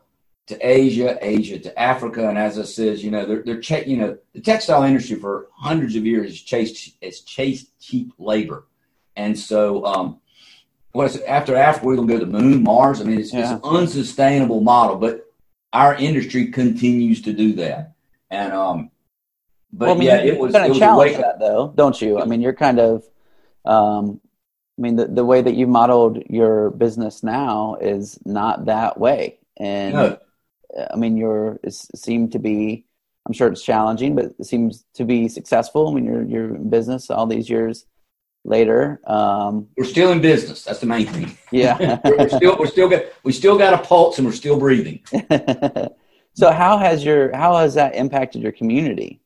[0.47, 2.30] to Asia, Asia to Africa.
[2.30, 5.47] And as I says, you know, they're, they're ch- you know, the textile industry for
[5.54, 8.67] hundreds of years has chased, has chased cheap labor.
[9.15, 10.19] And so, um,
[10.96, 13.02] what is it, after Africa, we're going to go to the moon, Mars.
[13.02, 13.42] I mean, it's, yeah.
[13.42, 15.30] it's an unsustainable model, but
[15.74, 17.96] our industry continues to do that.
[18.30, 18.92] And, um,
[19.74, 22.22] but well, I mean, yeah, it was kind of challenge that though, don't you?
[22.22, 23.04] I mean, you're kind of,
[23.66, 24.22] um,
[24.78, 29.40] I mean, the, the way that you modeled your business now is not that way.
[29.58, 30.18] And no.
[30.94, 32.86] I mean, you're, it seemed to be,
[33.26, 35.90] I'm sure it's challenging, but it seems to be successful.
[35.90, 37.86] I mean, you're, you're in business all these years
[38.46, 39.02] later.
[39.06, 40.64] Um, we're still in business.
[40.64, 41.38] That's the main thing.
[41.52, 42.00] Yeah.
[42.06, 45.02] we're still, we're still got, we still got a pulse and we're still breathing.
[46.34, 49.22] so how has your, how has that impacted your community?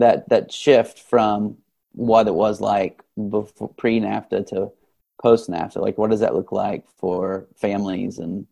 [0.00, 1.56] that that shift from
[1.92, 4.72] what it was like before pre NAFTA to
[5.22, 5.76] post NAFTA?
[5.76, 8.46] Like, what does that look like for families and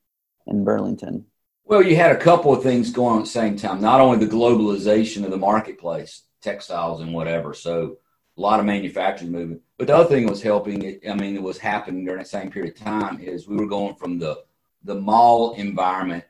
[0.46, 1.27] in Burlington?
[1.64, 3.81] Well, you had a couple of things going on at the same time.
[3.81, 7.53] Not only the globalization of the marketplace, textiles and whatever.
[7.53, 7.98] So
[8.38, 9.62] a lot of manufacturing movement.
[9.77, 11.01] But the other thing that was helping.
[11.09, 13.96] I mean, it was happening during that same period of time is we were going
[13.96, 14.44] from the
[14.85, 16.24] the mall environment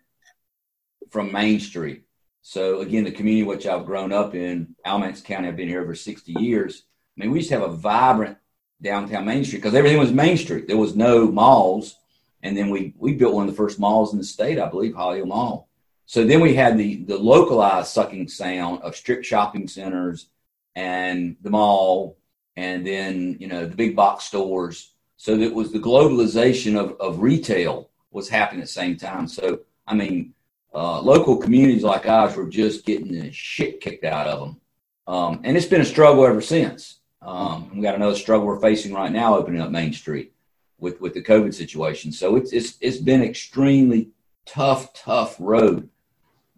[1.10, 2.02] from Main Street
[2.48, 5.94] so again, the community which I've grown up in, Alamance County, I've been here over
[5.94, 6.84] 60 years.
[7.14, 8.38] I mean, we used to have a vibrant
[8.80, 10.66] downtown Main Street because everything was Main Street.
[10.66, 11.96] There was no malls.
[12.42, 14.94] And then we, we built one of the first malls in the state, I believe,
[14.94, 15.68] Holly Hill Mall.
[16.06, 20.30] So then we had the, the localized sucking sound of strip shopping centers
[20.78, 22.16] and the mall
[22.56, 24.92] and then, you know, the big box stores.
[25.16, 29.26] So it was the globalization of, of retail was happening at the same time.
[29.26, 30.34] So, I mean,
[30.72, 34.60] uh, local communities like ours were just getting the shit kicked out of them.
[35.08, 37.00] Um, and it's been a struggle ever since.
[37.22, 40.32] Um, we got another struggle we're facing right now opening up Main Street
[40.78, 42.12] with, with the COVID situation.
[42.12, 44.10] So it's, it's, it's been extremely
[44.46, 45.88] tough, tough road.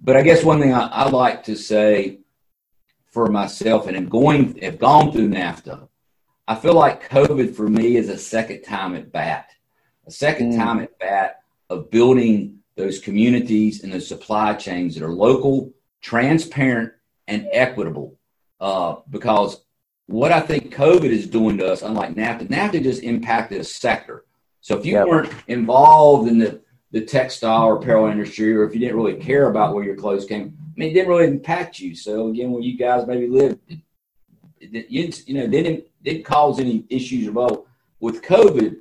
[0.03, 2.21] But I guess one thing I, I like to say
[3.11, 5.89] for myself and I'm going, have gone through NAFTA,
[6.47, 9.51] I feel like COVID for me is a second time at bat,
[10.07, 10.57] a second mm.
[10.57, 16.93] time at bat of building those communities and those supply chains that are local, transparent,
[17.29, 18.19] and equitable.
[18.61, 19.65] Uh, because
[20.07, 24.25] what I think COVID is doing to us, unlike NAFTA, NAFTA just impacted a sector.
[24.61, 25.07] So if you yep.
[25.07, 29.49] weren't involved in the, the textile or apparel industry, or if you didn't really care
[29.49, 31.95] about where your clothes came, mean, it didn't really impact you.
[31.95, 33.59] So again, where you guys maybe lived,
[34.59, 37.67] you, you know, didn't didn't cause any issues at all
[38.01, 38.81] with COVID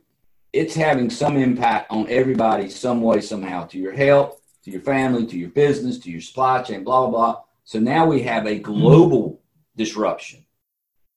[0.54, 5.26] it's having some impact on everybody some way, somehow, to your health, to your family,
[5.28, 7.42] to your business, to your supply chain, blah, blah, blah.
[7.66, 9.42] So now we have a global
[9.76, 10.46] disruption.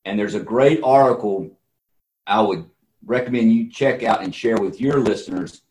[0.05, 1.57] And there's a great article
[2.27, 2.69] I would
[3.05, 5.63] recommend you check out and share with your listeners.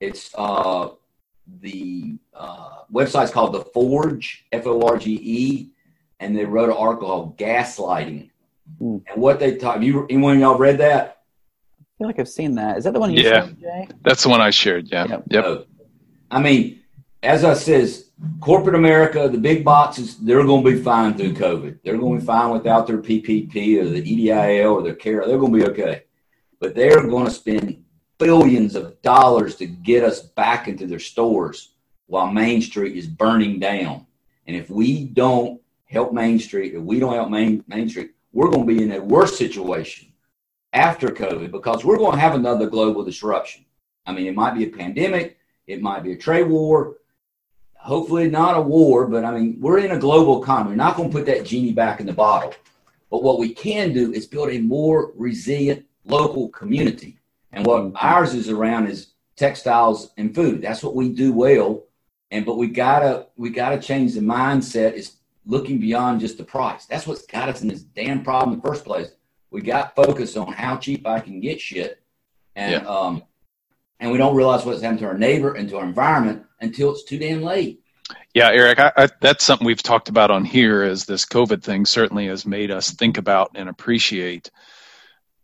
[0.00, 0.90] It's uh,
[1.60, 5.70] the uh, website's called The Forge, F O R G E,
[6.20, 8.30] and they wrote an article called Gaslighting.
[8.80, 9.02] Mm.
[9.06, 11.22] And what they talk, you anyone of y'all read that?
[11.80, 12.78] I feel like I've seen that.
[12.78, 13.88] Is that the one you yeah, shared, Jay?
[14.02, 14.88] That's the one I shared.
[14.88, 15.06] Yeah.
[15.08, 15.22] Yep.
[15.30, 15.44] yep.
[15.44, 15.58] Uh,
[16.30, 16.80] I mean,
[17.22, 21.78] as I says, corporate America, the big boxes, they're going to be fine through COVID.
[21.82, 25.26] They're going to be fine without their PPP or the EIDL or their care.
[25.26, 26.04] They're going to be okay.
[26.60, 27.84] But they're going to spend
[28.18, 31.70] billions of dollars to get us back into their stores
[32.06, 34.06] while Main Street is burning down.
[34.46, 38.50] And if we don't help Main Street, if we don't help Main, Main Street, we're
[38.50, 40.12] going to be in a worse situation
[40.72, 43.64] after COVID because we're going to have another global disruption.
[44.06, 46.96] I mean, it might be a pandemic, it might be a trade war,
[47.74, 50.70] hopefully not a war, but I mean, we're in a global economy.
[50.70, 52.54] We're not going to put that genie back in the bottle.
[53.10, 57.17] But what we can do is build a more resilient local community.
[57.52, 57.96] And what mm-hmm.
[58.00, 60.62] ours is around is textiles and food.
[60.62, 61.84] That's what we do well.
[62.30, 66.84] And but we gotta we gotta change the mindset is looking beyond just the price.
[66.86, 69.12] That's what's got us in this damn problem in the first place
[69.50, 72.02] we got focused on how cheap I can get shit.
[72.54, 72.88] And yeah.
[72.88, 73.22] um,
[74.00, 77.04] and we don't realize what's happened to our neighbor and to our environment until it's
[77.04, 77.82] too damn late.
[78.34, 80.82] Yeah, Eric, I, I, that's something we've talked about on here.
[80.82, 84.50] Is this COVID thing certainly has made us think about and appreciate,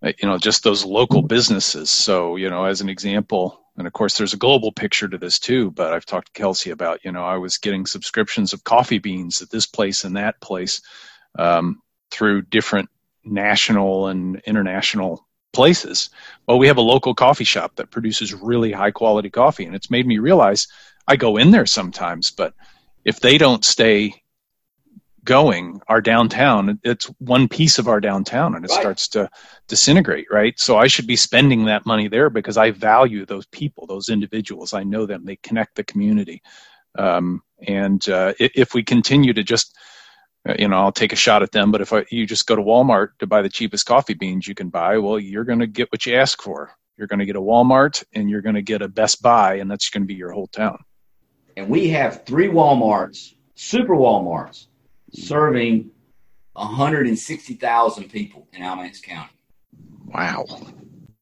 [0.04, 1.90] you know, just those local businesses.
[1.90, 5.38] So, you know, as an example, and of course, there's a global picture to this
[5.38, 5.70] too.
[5.70, 9.42] But I've talked to Kelsey about, you know, I was getting subscriptions of coffee beans
[9.42, 10.80] at this place and that place
[11.38, 12.90] um, through different
[13.24, 16.10] national and international places.
[16.46, 19.90] Well, we have a local coffee shop that produces really high quality coffee, and it's
[19.90, 20.68] made me realize
[21.06, 22.54] I go in there sometimes, but
[23.04, 24.23] if they don't stay
[25.24, 28.80] going, our downtown, it's one piece of our downtown and it right.
[28.80, 29.30] starts to
[29.68, 30.58] disintegrate, right?
[30.58, 34.72] So I should be spending that money there because I value those people, those individuals.
[34.72, 36.42] I know them, they connect the community.
[36.96, 39.76] Um, and uh, if we continue to just,
[40.48, 42.54] uh, you know, I'll take a shot at them, but if I, you just go
[42.54, 45.66] to Walmart to buy the cheapest coffee beans you can buy, well, you're going to
[45.66, 46.70] get what you ask for.
[46.96, 49.68] You're going to get a Walmart and you're going to get a Best Buy, and
[49.68, 50.78] that's going to be your whole town
[51.56, 54.66] and we have three Walmarts, super Walmarts,
[55.14, 55.90] serving
[56.54, 59.30] 160,000 people in Alamance County.
[60.06, 60.44] Wow.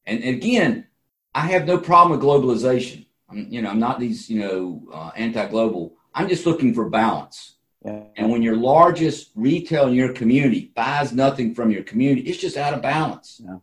[0.06, 0.86] And, again,
[1.34, 3.06] I have no problem with globalization.
[3.30, 5.94] I'm, you know, I'm not these, you know, uh, anti-global.
[6.14, 7.56] I'm just looking for balance.
[7.84, 8.04] Yeah.
[8.16, 12.56] And when your largest retail in your community buys nothing from your community, it's just
[12.56, 13.40] out of balance.
[13.44, 13.58] Yeah.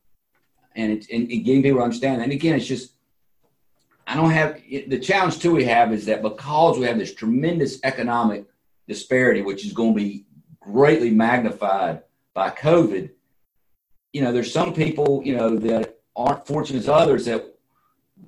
[0.75, 2.21] And it's and, and getting people to understand.
[2.21, 2.93] And again, it's just
[4.07, 5.53] I don't have the challenge too.
[5.53, 8.45] We have is that because we have this tremendous economic
[8.89, 10.25] disparity, which is going to be
[10.59, 12.01] greatly magnified
[12.33, 13.11] by COVID.
[14.11, 17.55] You know, there's some people you know that aren't fortunate as others that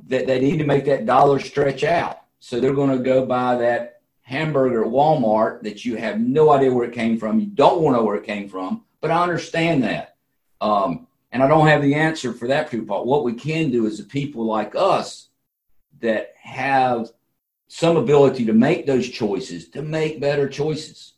[0.08, 2.22] that they need to make that dollar stretch out.
[2.40, 6.74] So they're going to go buy that hamburger at Walmart that you have no idea
[6.74, 7.40] where it came from.
[7.40, 10.16] You don't want to know where it came from, but I understand that.
[10.62, 13.06] Um, and I don't have the answer for that people.
[13.06, 15.30] What we can do is the people like us
[16.00, 17.10] that have
[17.74, 21.14] some ability to make those choices, to make better choices.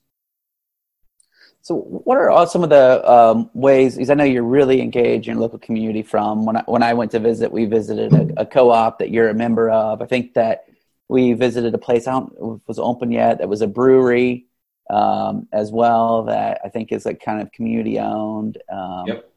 [1.63, 3.95] So, what are some of the um, ways?
[3.95, 6.03] Because I know you're really engaged in local community.
[6.03, 9.29] From when I, when I went to visit, we visited a, a co-op that you're
[9.29, 10.03] a member of.
[10.03, 10.65] I think that
[11.07, 13.39] we visited a place I don't was open yet.
[13.39, 14.45] That was a brewery
[14.91, 16.23] um, as well.
[16.25, 18.59] That I think is like kind of community owned.
[18.71, 19.31] Um, yep.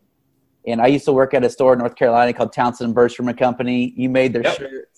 [0.67, 3.29] And I used to work at a store in North Carolina called Townsend and Bergstrom
[3.29, 3.95] and Company.
[3.97, 4.59] You made their yep.
[4.59, 4.97] shirts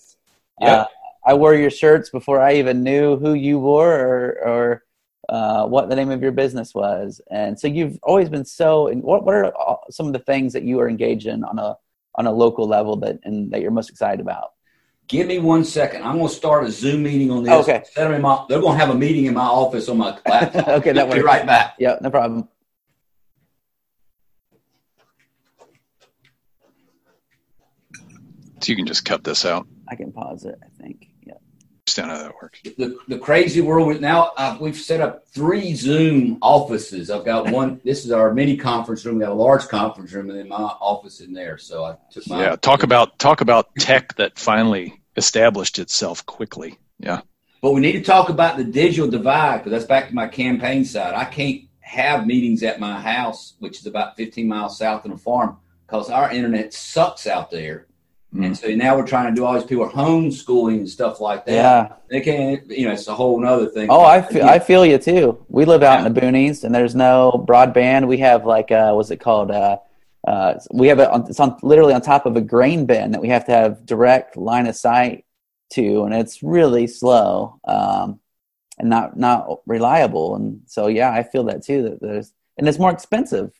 [0.61, 0.73] yeah.
[0.73, 0.85] Uh,
[1.29, 4.83] I wore your shirts before I even knew who you were or, or
[5.29, 7.21] uh, what the name of your business was.
[7.29, 8.91] And so you've always been so.
[8.95, 11.77] What what are some of the things that you are engaged in on a
[12.15, 14.53] on a local level that and that you're most excited about?
[15.07, 16.01] Give me one second.
[16.01, 17.53] I'm going to start a Zoom meeting on this.
[17.67, 17.83] Okay.
[17.95, 20.67] My, they're going to have a meeting in my office on my laptop.
[20.79, 21.19] okay, that works.
[21.19, 21.75] Be right back.
[21.77, 22.47] Yeah, no problem.
[28.61, 29.67] So you can just cut this out.
[29.87, 30.57] I can pause it.
[30.63, 31.08] I think.
[31.89, 32.61] Understand how that works.
[32.77, 34.31] The, the crazy world now.
[34.37, 37.09] Uh, we've set up three Zoom offices.
[37.09, 37.81] I've got one.
[37.83, 39.15] this is our mini conference room.
[39.15, 41.57] We got a large conference room, and then my office in there.
[41.57, 42.41] So I took my.
[42.41, 42.55] Yeah.
[42.57, 46.77] Talk about talk about tech that finally established itself quickly.
[46.99, 47.21] Yeah.
[47.59, 50.85] But we need to talk about the digital divide because that's back to my campaign
[50.85, 51.15] side.
[51.15, 55.17] I can't have meetings at my house, which is about 15 miles south of the
[55.17, 57.87] farm, because our internet sucks out there.
[58.33, 58.45] Mm.
[58.45, 61.45] And so now we're trying to do all these people are homeschooling and stuff like
[61.45, 61.53] that.
[61.53, 61.93] Yeah.
[62.09, 63.89] They can't, you know, it's a whole nother thing.
[63.89, 65.43] Oh, I feel, I feel you too.
[65.47, 66.05] We live out yeah.
[66.05, 68.07] in the boonies and there's no broadband.
[68.07, 69.49] We have like, uh, what's it called?
[69.49, 69.77] Uh,
[70.27, 73.21] uh, we have it on, it's on literally on top of a grain bin that
[73.21, 75.25] we have to have direct line of sight
[75.71, 78.19] to, and it's really slow um,
[78.77, 80.35] and not not reliable.
[80.35, 81.83] And so, yeah, I feel that too.
[81.83, 83.51] That there's and it's more expensive.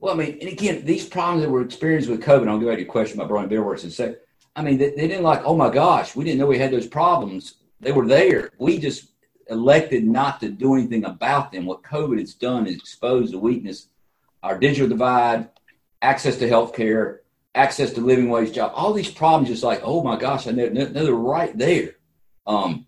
[0.00, 2.76] Well, I mean, and again, these problems that we're experiencing with COVID, I'll get back
[2.76, 4.16] to your question about Brian Beerworks and say,
[4.54, 6.86] I mean, they, they didn't like, oh my gosh, we didn't know we had those
[6.86, 7.54] problems.
[7.80, 8.50] They were there.
[8.58, 9.08] We just
[9.48, 11.66] elected not to do anything about them.
[11.66, 13.88] What COVID has done is expose the weakness,
[14.42, 15.48] our digital divide,
[16.02, 17.22] access to health care,
[17.54, 20.68] access to living wage job, all these problems, just like, oh my gosh, I know,
[20.68, 21.96] know they're right there.
[22.46, 22.86] Um,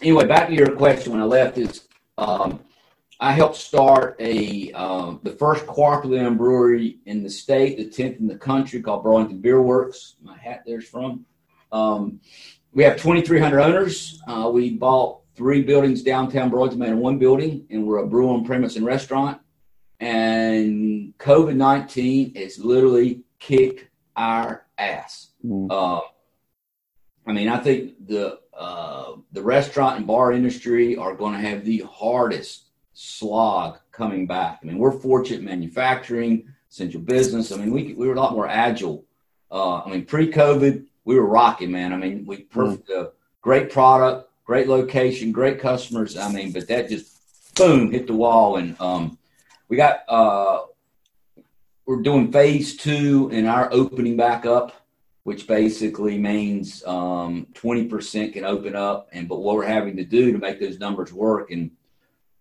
[0.00, 1.88] anyway, back to your question when I left is
[2.18, 2.60] um,
[3.18, 8.26] I helped start a um, the first cooperatively brewery in the state, the tenth in
[8.26, 10.16] the country, called Burlington Beer Works.
[10.22, 11.24] My hat there's from.
[11.72, 12.20] Um,
[12.72, 14.22] we have 2,300 owners.
[14.28, 18.44] Uh, we bought three buildings downtown Burlington, made one building, and we're a brew on
[18.44, 19.40] premise and restaurant.
[19.98, 25.30] And COVID 19 has literally kicked our ass.
[25.44, 25.68] Mm.
[25.70, 26.02] Uh,
[27.26, 31.64] I mean, I think the uh, the restaurant and bar industry are going to have
[31.64, 32.65] the hardest
[32.98, 34.58] slog coming back.
[34.62, 37.52] I mean, we're fortunate manufacturing, central business.
[37.52, 39.04] I mean, we, we were a lot more agile.
[39.50, 41.92] Uh, I mean, pre COVID, we were rocking, man.
[41.92, 43.08] I mean, we perfect, uh,
[43.42, 46.16] great product, great location, great customers.
[46.16, 49.18] I mean, but that just boom hit the wall, and um,
[49.68, 50.62] we got uh,
[51.84, 54.72] we're doing phase two in our opening back up,
[55.24, 59.08] which basically means um, 20% can open up.
[59.12, 61.70] And but what we're having to do to make those numbers work, and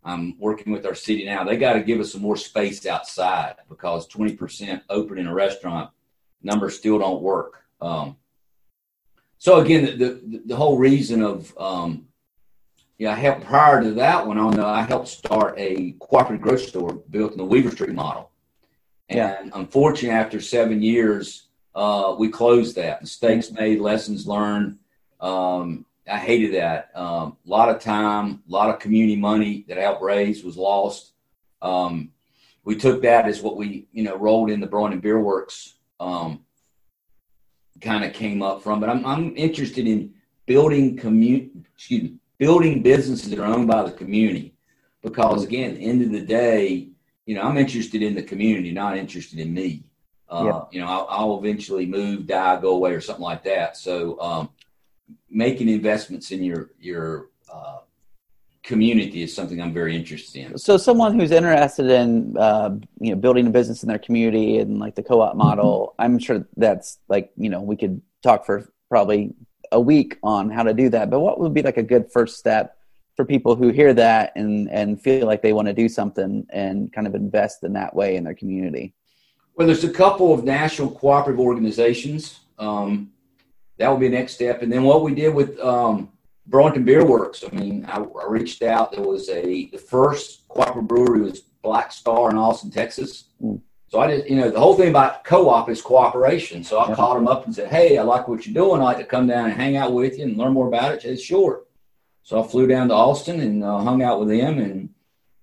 [0.05, 3.55] I'm working with our city now, they got to give us some more space outside
[3.67, 5.89] because 20% open in a restaurant
[6.43, 7.63] numbers still don't work.
[7.81, 8.15] Um,
[9.39, 12.07] so again, the, the, the whole reason of um,
[12.97, 14.59] yeah, I helped prior to that one on.
[14.59, 18.31] Uh, I helped start a cooperative grocery store built in the Weaver Street model.
[19.09, 19.59] And yeah.
[19.59, 23.01] unfortunately, after seven years, uh, we closed that.
[23.01, 24.79] Mistakes made, lessons learned.
[25.19, 26.91] Um, I hated that.
[26.95, 30.57] Um, a lot of time, a lot of community money that I helped raise was
[30.57, 31.13] lost.
[31.61, 32.11] Um,
[32.63, 35.75] we took that as what we, you know, rolled in the Burlington Beer Works.
[35.99, 36.41] Um,
[37.81, 40.13] kind of came up from, but I'm I'm interested in
[40.45, 41.51] building community.
[41.75, 44.55] Excuse me, building businesses that are owned by the community,
[45.01, 46.89] because again, at the end of the day,
[47.25, 49.83] you know, I'm interested in the community, not interested in me.
[50.29, 50.61] Uh, yeah.
[50.71, 53.77] You know, I'll, I'll, eventually move, die, go away, or something like that.
[53.77, 54.49] So, um,
[55.35, 57.79] making investments in your your uh,
[58.63, 60.57] community is something I'm very interested in.
[60.57, 64.79] So, someone who's interested in uh, you know building a business in their community and
[64.79, 66.01] like the co-op model, mm-hmm.
[66.01, 69.33] I'm sure that's like you know we could talk for probably
[69.71, 71.09] a week on how to do that.
[71.09, 72.77] But what would be like a good first step
[73.15, 76.91] for people who hear that and and feel like they want to do something and
[76.93, 78.93] kind of invest in that way in their community?
[79.55, 82.39] Well, there's a couple of national cooperative organizations.
[82.57, 83.11] Um,
[83.77, 84.61] that would be the next step.
[84.61, 86.09] And then what we did with um,
[86.47, 87.43] Burlington Beer Works.
[87.43, 88.91] I mean, I, I, reached out.
[88.91, 93.25] There was a the first cooperative brewery was Black Star in Austin, Texas.
[93.41, 93.61] Mm.
[93.87, 96.63] So I just, you know, the whole thing about co-op is cooperation.
[96.63, 96.95] So I yeah.
[96.95, 98.81] called them up and said, "Hey, I like what you're doing.
[98.81, 101.01] I'd like to come down and hang out with you and learn more about it."
[101.01, 101.63] She said, "Sure."
[102.23, 104.89] So I flew down to Austin and uh, hung out with them and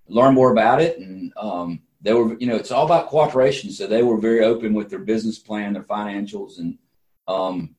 [0.09, 0.99] learned more about it.
[0.99, 3.71] And um, they were, you know, it's all about cooperation.
[3.71, 6.79] So they were very open with their business plan, their financials, and
[7.29, 7.77] um,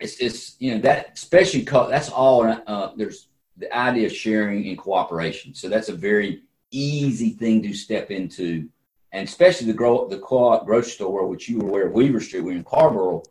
[0.00, 2.42] it's just, you know, that especially co- that's all.
[2.44, 5.54] Uh, there's the idea of sharing and cooperation.
[5.54, 8.68] So that's a very easy thing to step into,
[9.12, 12.40] and especially the grow the co-op grocery store, which you were aware of Weaver Street,
[12.40, 13.22] we're in Carrboro.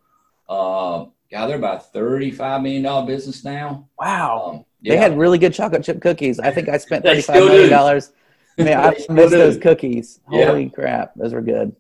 [0.48, 3.88] Uh, God, they're about thirty-five million dollar business now.
[4.00, 4.52] Wow.
[4.54, 4.94] Um, yeah.
[4.94, 6.40] They had really good chocolate chip cookies.
[6.40, 8.12] I think I spent thirty-five million dollars.
[8.58, 10.20] Man, I missed those cookies.
[10.26, 10.70] Holy yeah.
[10.70, 11.76] crap, those were good.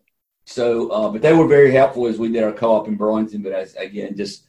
[0.45, 3.43] So, uh, but they were very helpful as we did our co-op in Burlington.
[3.43, 4.45] But as, again, just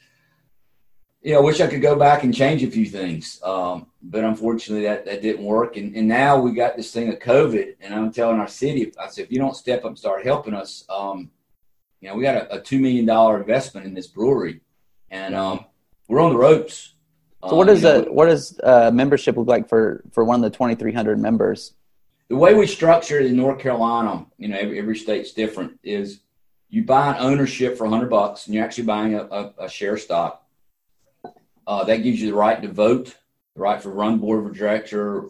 [1.22, 3.40] you know, I wish I could go back and change a few things.
[3.42, 5.76] Um, but unfortunately, that, that didn't work.
[5.76, 9.08] And, and now we got this thing of COVID, and I'm telling our city, I
[9.08, 11.30] said, if you don't step up and start helping us, um,
[12.00, 14.60] you know, we got a, a two million dollar investment in this brewery,
[15.10, 15.66] and um,
[16.08, 16.94] we're on the ropes.
[17.46, 18.58] So what does um, a what does
[18.92, 21.74] membership look like for for one of the 2,300 members?
[22.28, 25.78] The way we structure it in North Carolina, you know, every, every state's different.
[25.82, 26.20] Is
[26.70, 29.98] you buy an ownership for 100 bucks, and you're actually buying a, a, a share
[29.98, 30.46] stock.
[31.66, 33.16] Uh, that gives you the right to vote,
[33.54, 35.26] the right to run board of director,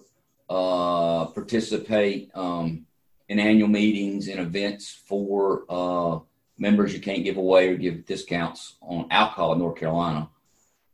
[0.49, 2.87] uh, participate um,
[3.29, 6.19] in annual meetings and events for uh,
[6.59, 6.93] members.
[6.93, 10.29] You can't give away or give discounts on alcohol in North Carolina.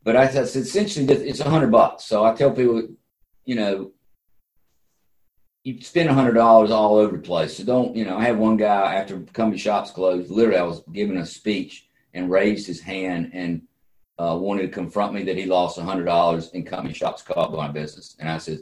[0.03, 2.05] But I said essentially it's a hundred bucks.
[2.05, 2.89] So I tell people,
[3.45, 3.93] you know,
[5.64, 7.57] you spend a hundred dollars all over the place.
[7.57, 10.82] So don't, you know, I had one guy after company shops closed, literally I was
[10.93, 13.62] giving a speech and raised his hand and
[14.19, 17.53] uh, wanted to confront me that he lost a hundred dollars in company shops caught
[17.53, 18.17] my business.
[18.19, 18.61] And I said,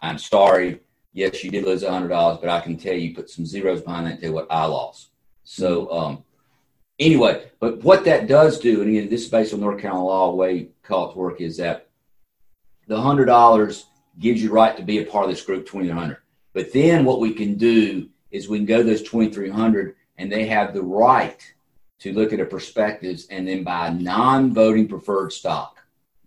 [0.00, 0.80] I'm sorry.
[1.12, 3.82] Yes, you did lose a hundred dollars, but I can tell you put some zeros
[3.82, 5.10] behind that and tell what I lost.
[5.44, 6.24] So, um,
[6.98, 10.30] anyway, but what that does do, and again, this is based on North Carolina law,
[10.30, 11.88] the way co-ops work is that
[12.86, 13.86] the hundred dollars
[14.18, 16.18] gives you right to be a part of this group, twenty hundred.
[16.52, 20.30] But then what we can do is we can go those twenty three hundred, and
[20.30, 21.40] they have the right
[22.00, 25.78] to look at a perspectives and then buy non-voting preferred stock.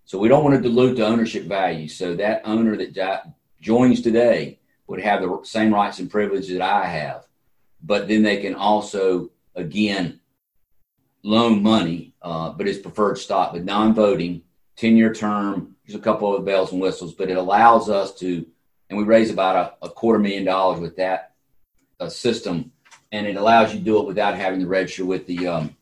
[0.06, 1.88] So we don't want to dilute the ownership value.
[1.88, 6.86] So that owner that joins today would have the same rights and privileges that I
[6.86, 7.28] have,
[7.84, 10.20] but then they can also again
[11.24, 14.42] loan money, uh, but it's preferred stock, but non-voting,
[14.78, 15.76] 10-year term.
[15.86, 18.46] There's a couple of bells and whistles, but it allows us to,
[18.90, 21.34] and we raise about a, a quarter million dollars with that
[22.00, 22.72] uh, system,
[23.12, 25.76] and it allows you to do it without having to register with the um,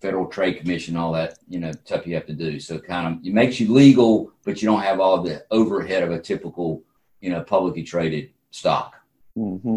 [0.00, 2.60] Federal Trade Commission, all that you know stuff you have to do.
[2.60, 6.02] So it kind of it makes you legal, but you don't have all the overhead
[6.02, 6.82] of a typical
[7.20, 8.94] you know publicly traded stock.
[9.36, 9.76] Mm-hmm.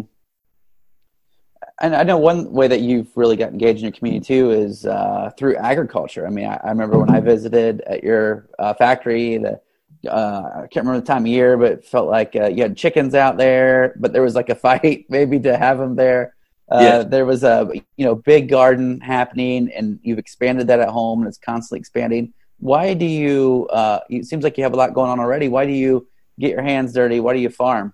[1.80, 4.86] and I know one way that you've really got engaged in your community too is
[4.86, 6.26] uh, through agriculture.
[6.26, 9.60] I mean, I, I, remember when I visited at your uh, factory, the
[10.08, 12.76] uh, I can't remember the time of year, but it felt like uh, you had
[12.76, 16.34] chickens out there, but there was like a fight maybe to have them there.
[16.72, 17.02] Uh, yeah.
[17.02, 21.28] There was a you know big garden happening, and you've expanded that at home, and
[21.28, 22.32] it's constantly expanding.
[22.60, 23.68] Why do you?
[23.70, 25.48] Uh, it seems like you have a lot going on already.
[25.48, 26.08] Why do you
[26.40, 27.20] get your hands dirty?
[27.20, 27.92] Why do you farm?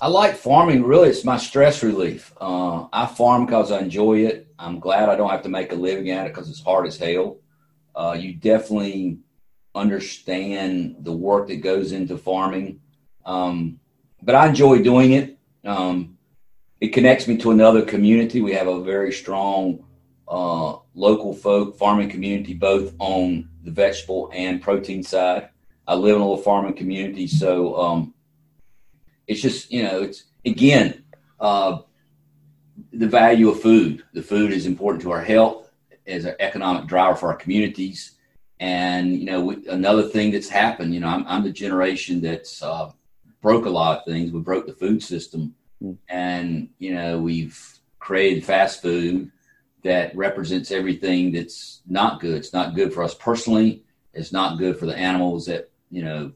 [0.00, 0.82] I like farming.
[0.82, 2.32] Really, it's my stress relief.
[2.40, 4.48] Uh, I farm because I enjoy it.
[4.58, 6.96] I'm glad I don't have to make a living at it because it's hard as
[6.96, 7.38] hell.
[7.94, 9.18] Uh, you definitely
[9.76, 12.80] understand the work that goes into farming,
[13.24, 13.78] um,
[14.22, 15.38] but I enjoy doing it.
[15.64, 16.16] Um,
[16.80, 18.40] it connects me to another community.
[18.40, 19.84] We have a very strong
[20.26, 25.50] uh, local folk farming community, both on the vegetable and protein side.
[25.86, 28.14] I live in a little farming community, so um,
[29.26, 31.04] it's just you know it's again
[31.38, 31.80] uh,
[32.92, 34.04] the value of food.
[34.12, 35.70] The food is important to our health
[36.06, 38.16] as an economic driver for our communities.
[38.58, 40.94] And you know, we, another thing that's happened.
[40.94, 42.90] You know, I'm, I'm the generation that's uh,
[43.40, 44.32] broke a lot of things.
[44.32, 45.96] We broke the food system, mm.
[46.08, 49.30] and you know, we've created fast food
[49.82, 52.36] that represents everything that's not good.
[52.36, 53.84] It's not good for us personally.
[54.12, 56.32] It's not good for the animals that you know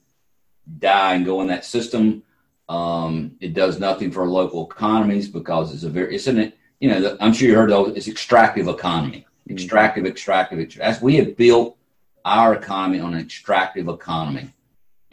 [0.78, 2.22] die and go in that system.
[2.68, 6.88] Um, it does nothing for local economies because it's a very, it's an, it, you
[6.88, 10.80] know, I'm sure you heard though, it's extractive economy, extractive, extractive, extractive.
[10.80, 11.76] As we have built
[12.24, 14.50] our economy on an extractive economy.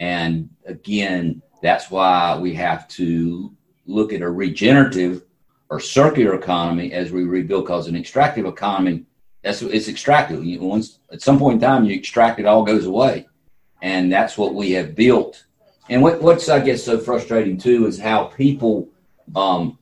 [0.00, 3.54] And again, that's why we have to
[3.86, 5.22] look at a regenerative
[5.68, 9.04] or circular economy as we rebuild because an extractive economy,
[9.42, 10.44] that's it's extractive.
[10.44, 13.26] You, once at some point in time you extract it all goes away.
[13.80, 15.44] And that's what we have built
[15.88, 18.88] and what, what's I guess so frustrating too is how people,
[19.36, 19.78] um,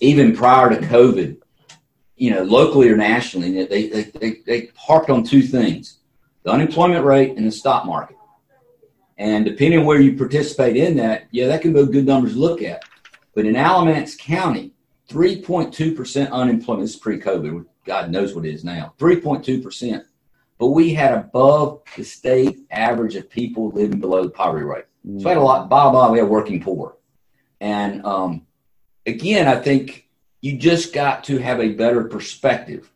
[0.00, 1.36] even prior to COVID,
[2.16, 5.98] you know, locally or nationally, they, they, they, they harped on two things:
[6.42, 8.16] the unemployment rate and the stock market.
[9.18, 12.62] And depending where you participate in that, yeah, that can be good numbers to look
[12.62, 12.82] at.
[13.36, 14.72] But in Alamance County,
[15.10, 16.84] 3.2% unemployment.
[16.84, 17.66] This is pre-COVID.
[17.84, 18.94] God knows what it is now.
[18.98, 20.02] 3.2%.
[20.58, 24.86] But we had above the state average of people living below the poverty rate.
[25.04, 26.96] So we had a lot, bottom line, we had working poor.
[27.60, 28.46] And um,
[29.04, 30.08] again, I think
[30.40, 32.90] you just got to have a better perspective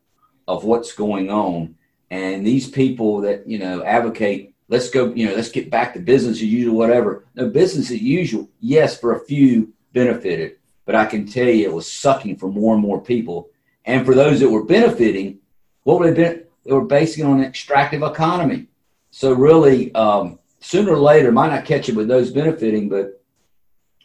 [0.49, 1.75] of what's going on.
[2.11, 6.01] And these people that, you know, advocate, let's go, you know, let's get back to
[6.01, 7.27] business as usual, whatever.
[7.35, 11.73] No, business as usual, yes, for a few benefited, but I can tell you it
[11.73, 13.51] was sucking for more and more people.
[13.85, 15.39] And for those that were benefiting,
[15.85, 16.45] what would have been?
[16.65, 18.67] They were basing on an extractive economy.
[19.11, 23.23] So really, um, sooner or later, might not catch it with those benefiting, but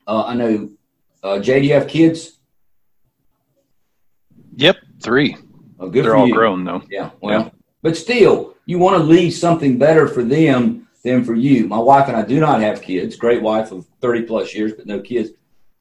[0.07, 0.69] uh, I know,
[1.23, 2.37] uh, Jay, do you have kids?
[4.55, 5.37] Yep, three.
[5.79, 6.33] Oh, They're all you.
[6.33, 6.81] grown though.
[6.89, 7.49] Yeah, well, yeah.
[7.81, 11.67] but still, you want to leave something better for them than for you.
[11.67, 13.17] My wife and I do not have kids.
[13.17, 15.31] Great wife of thirty plus years, but no kids.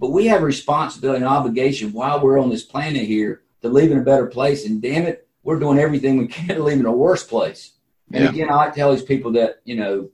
[0.05, 3.91] But we have a responsibility and obligation while we're on this planet here to leave
[3.91, 4.67] in a better place.
[4.67, 7.73] And damn it, we're doing everything we can to leave in a worse place.
[8.13, 8.29] And yeah.
[8.29, 10.11] again, I like to tell these people that you know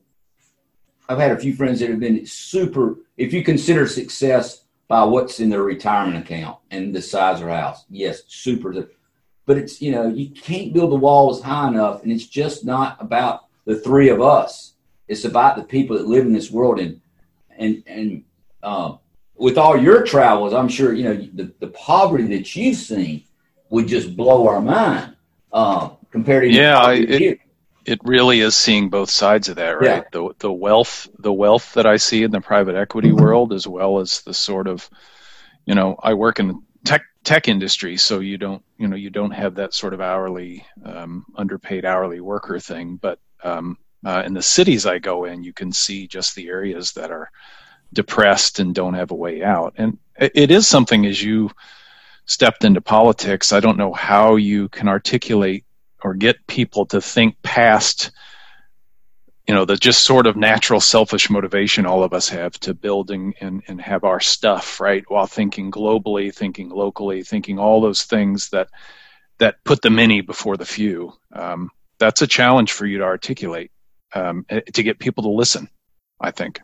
[1.09, 2.99] I've had a few friends that have been super.
[3.17, 7.57] If you consider success by what's in their retirement account and the size of their
[7.57, 8.87] house, yes, super.
[9.45, 12.97] But it's you know you can't build the walls high enough, and it's just not
[13.01, 14.75] about the three of us.
[15.09, 17.01] It's about the people that live in this world, and
[17.59, 18.23] and and
[18.63, 18.99] uh,
[19.41, 23.25] with all your travels, I'm sure you know the, the poverty that you've seen
[23.71, 25.17] would just blow our mind
[25.53, 26.79] uh, compared to yeah.
[26.79, 27.39] I,
[27.87, 29.85] it really is seeing both sides of that, right?
[29.85, 30.03] Yeah.
[30.13, 33.25] The the wealth the wealth that I see in the private equity mm-hmm.
[33.25, 34.89] world, as well as the sort of,
[35.65, 39.09] you know, I work in the tech tech industry, so you don't you know you
[39.09, 42.97] don't have that sort of hourly um, underpaid hourly worker thing.
[42.97, 46.93] But um, uh, in the cities I go in, you can see just the areas
[46.93, 47.31] that are
[47.93, 51.51] depressed and don't have a way out, and it, is something as you
[52.27, 53.53] stepped into politics.
[53.53, 55.65] I don't know how you can articulate
[56.03, 58.11] or get people to think past
[59.51, 63.35] you know the just sort of natural selfish motivation all of us have to building
[63.41, 65.03] and, and have our stuff right?
[65.09, 68.69] While thinking globally thinking locally thinking all those things that
[69.39, 71.15] that put the many before the few.
[71.33, 73.73] Um, that's a challenge for you to articulate
[74.15, 75.69] um, eh, to get people to listen
[76.21, 76.61] i think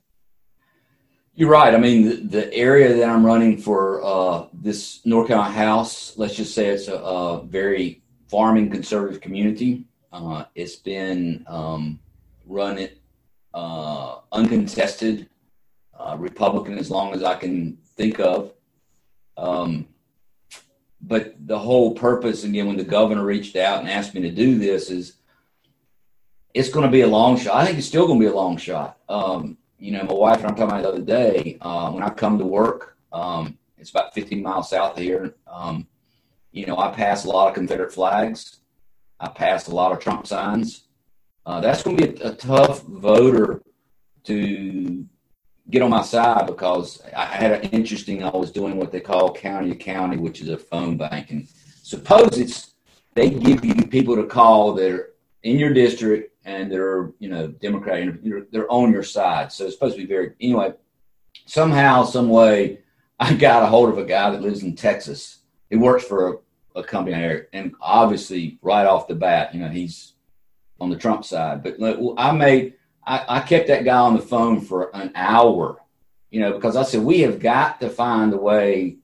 [1.37, 5.55] you're right i mean the, the area that i'm running for uh, this north carolina
[5.55, 9.85] house let's just say it's a, a very farming conservative community.
[10.13, 11.99] Uh, it's been um,
[12.47, 13.01] run it
[13.55, 15.29] uh, uncontested,
[15.99, 18.53] uh, Republican as long as I can think of.
[19.37, 19.87] Um,
[21.01, 24.59] but the whole purpose again when the governor reached out and asked me to do
[24.59, 25.15] this is
[26.55, 27.55] it's going to be a long shot.
[27.55, 28.99] I think it's still going to be a long shot.
[29.09, 32.11] Um, you know, my wife and I'm talking about the other day uh, when I
[32.11, 32.97] come to work.
[33.13, 35.35] Um, it's about 15 miles south of here.
[35.47, 35.87] Um,
[36.53, 38.57] you know, I pass a lot of Confederate flags.
[39.21, 40.85] I pass a lot of Trump signs.
[41.45, 43.63] Uh, that's going to be a, a, tough voter
[44.25, 45.07] to
[45.71, 48.25] get on my side because I had an interesting.
[48.25, 51.47] I was doing what they call county to county, which is a phone bank, and
[51.83, 52.75] suppose it's
[53.15, 55.15] they give you people to call that are
[55.45, 58.17] in your district and they're you know Democrat,
[58.51, 59.53] they're on your side.
[59.53, 60.73] So it's supposed to be very anyway.
[61.45, 62.79] Somehow, some way,
[63.21, 65.41] I got a hold of a guy that lives in Texas.
[65.69, 69.69] He works for a, a company here, and obviously, right off the bat, you know,
[69.69, 70.15] he's
[70.81, 71.63] on the Trump side.
[71.63, 71.77] But
[72.17, 72.75] I made,
[73.07, 75.79] I, I kept that guy on the phone for an hour,
[76.31, 78.97] you know, because I said we have got to find a way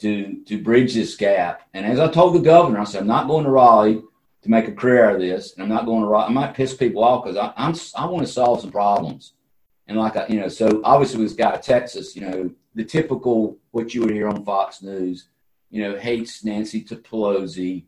[0.00, 1.62] to to bridge this gap.
[1.72, 4.02] And as I told the governor, I said I'm not going to Raleigh
[4.46, 6.14] to make a career out of this, and I'm not going to.
[6.14, 9.34] I might piss people off because I'm I want to solve some problems,
[9.86, 13.58] and like I, you know, so obviously with this guy Texas, you know, the typical
[13.72, 15.28] what you would hear on Fox News,
[15.70, 17.84] you know, hates Nancy Pelosi,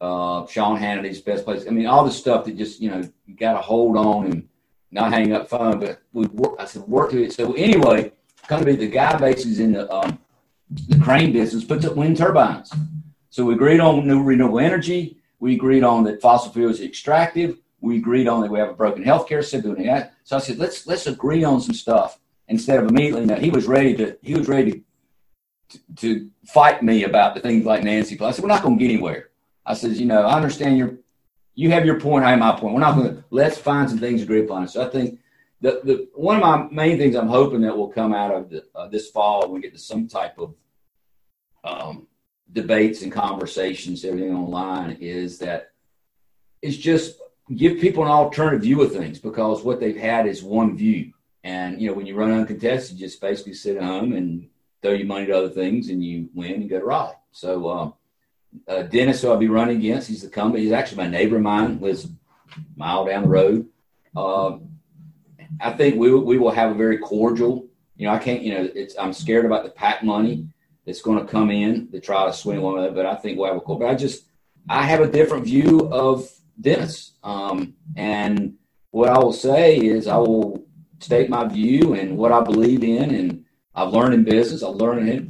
[0.00, 1.64] uh, Sean Hannity's best place.
[1.66, 4.48] I mean, all the stuff that just you know you got to hold on and
[4.90, 5.80] not hang up phone.
[5.80, 6.56] But we work.
[6.58, 7.32] I said work to it.
[7.32, 8.12] So anyway,
[8.46, 10.18] come to be the guy basically in the um,
[10.88, 12.72] the crane business, puts up wind turbines.
[13.30, 15.16] So we agreed on new renewable energy.
[15.42, 17.58] We agreed on that fossil fuels are extractive.
[17.80, 19.76] We agreed on that we have a broken healthcare system.
[20.22, 23.26] So I said, let's let's agree on some stuff instead of immediately.
[23.26, 24.84] Now, he was ready to he was ready
[25.70, 28.16] to, to fight me about the things like Nancy.
[28.20, 29.30] I said, we're not going to get anywhere.
[29.66, 30.98] I said, you know, I understand your
[31.56, 32.74] you have your point, I have my point.
[32.74, 34.68] We're not going to let's find some things to agree upon.
[34.68, 35.18] So I think
[35.60, 38.64] the, the one of my main things I'm hoping that will come out of the,
[38.76, 40.54] uh, this fall when we get to some type of
[41.64, 42.06] um,
[42.52, 45.72] debates and conversations, everything online, is that
[46.60, 47.18] it's just
[47.56, 51.12] give people an alternative view of things because what they've had is one view.
[51.44, 54.48] And you know, when you run uncontested, you just basically sit at home and
[54.80, 57.14] throw your money to other things, and you win and go to Raleigh.
[57.32, 57.94] So um,
[58.68, 60.62] uh, Dennis, who I'll be running against, he's the company.
[60.62, 62.08] He's actually my neighbor of mine, lives
[62.76, 63.68] mile down the road.
[64.14, 64.58] Uh,
[65.60, 67.66] I think we we will have a very cordial.
[67.96, 68.42] You know, I can't.
[68.42, 70.46] You know, it's I'm scared about the PAC money
[70.84, 72.94] that's going to come in to try to swing one of it.
[72.94, 73.78] But I think we'll have a cool.
[73.78, 74.24] But I just
[74.68, 76.28] I have a different view of
[76.60, 78.54] Dennis, um, and
[78.90, 80.64] what I will say is I will
[81.00, 84.62] state my view and what I believe in, and I've learned in business.
[84.62, 85.24] I've learned it.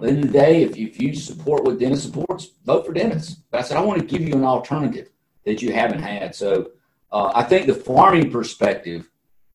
[0.00, 3.36] At the the day, if you, if you support what Dennis supports, vote for Dennis.
[3.50, 5.08] But I said I want to give you an alternative
[5.44, 6.34] that you haven't had.
[6.34, 6.72] So
[7.12, 9.08] uh, I think the farming perspective,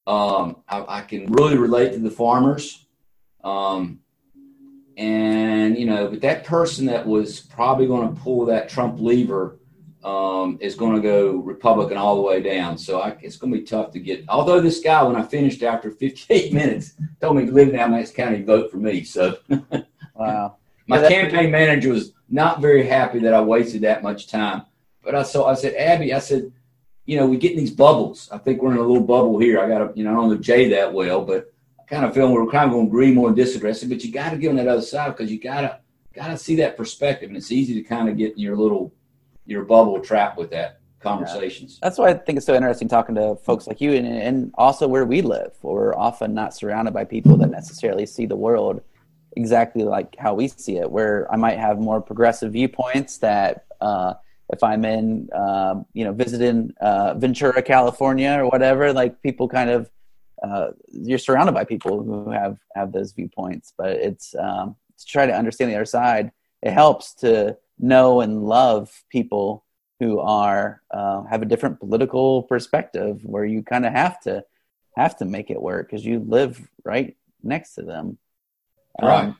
[0.07, 2.85] um, I, I, can really relate to the farmers.
[3.43, 3.99] Um,
[4.99, 9.57] and, you know, but that person that was probably going to pull that Trump lever
[10.03, 12.77] um, is going to go Republican all the way down.
[12.77, 14.25] So I, it's going to be tough to get.
[14.27, 18.11] Although this guy, when I finished after 58 minutes, told me to live in Alamance
[18.11, 19.05] County, vote for me.
[19.05, 19.37] So,
[20.15, 20.57] wow.
[20.85, 24.63] My yeah, campaign manager was not very happy that I wasted that much time.
[25.01, 26.51] But I so I said, Abby, I said,
[27.05, 28.27] you know, we get in these bubbles.
[28.33, 29.61] I think we're in a little bubble here.
[29.61, 31.53] I got to, you know, I don't know Jay that well, but
[31.89, 33.73] kind of feeling we're kind of going to agree more and disagree.
[33.73, 35.79] said, but you got to get on that other side because you got to
[36.13, 38.93] got to see that perspective, and it's easy to kind of get in your little
[39.45, 41.79] your bubble trap with that conversations.
[41.81, 41.87] Yeah.
[41.87, 44.87] That's why I think it's so interesting talking to folks like you, and, and also
[44.87, 45.53] where we live.
[45.61, 48.81] We're often not surrounded by people that necessarily see the world
[49.37, 50.89] exactly like how we see it.
[50.89, 53.65] Where I might have more progressive viewpoints that.
[53.81, 54.13] Uh,
[54.51, 59.69] if I'm in, um, you know, visiting uh, Ventura, California, or whatever, like people kind
[59.69, 59.91] of
[60.41, 63.73] uh, you're surrounded by people who have have those viewpoints.
[63.77, 66.31] But it's um, to try to understand the other side.
[66.61, 69.63] It helps to know and love people
[69.99, 74.43] who are uh, have a different political perspective, where you kind of have to
[74.95, 78.17] have to make it work because you live right next to them.
[79.01, 79.25] Right.
[79.25, 79.37] Um,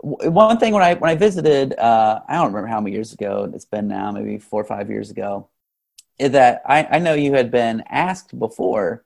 [0.00, 3.50] one thing when I when I visited, uh, I don't remember how many years ago
[3.52, 5.48] it's been now, maybe four or five years ago,
[6.18, 9.04] is that I, I know you had been asked before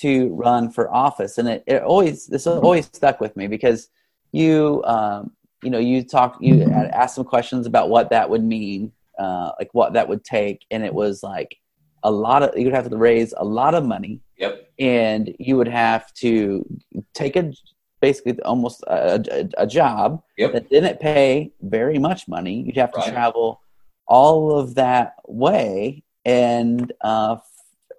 [0.00, 3.88] to run for office, and it, it always this always stuck with me because
[4.32, 5.32] you um,
[5.62, 9.68] you know you talked you asked some questions about what that would mean, uh, like
[9.72, 11.56] what that would take, and it was like
[12.02, 14.20] a lot of you would have to raise a lot of money.
[14.38, 14.70] Yep.
[14.78, 16.64] And you would have to
[17.12, 17.52] take a
[18.00, 20.52] basically almost a, a, a job yep.
[20.52, 22.62] that didn't pay very much money.
[22.62, 23.12] You'd have to right.
[23.12, 23.60] travel
[24.06, 27.36] all of that way and uh,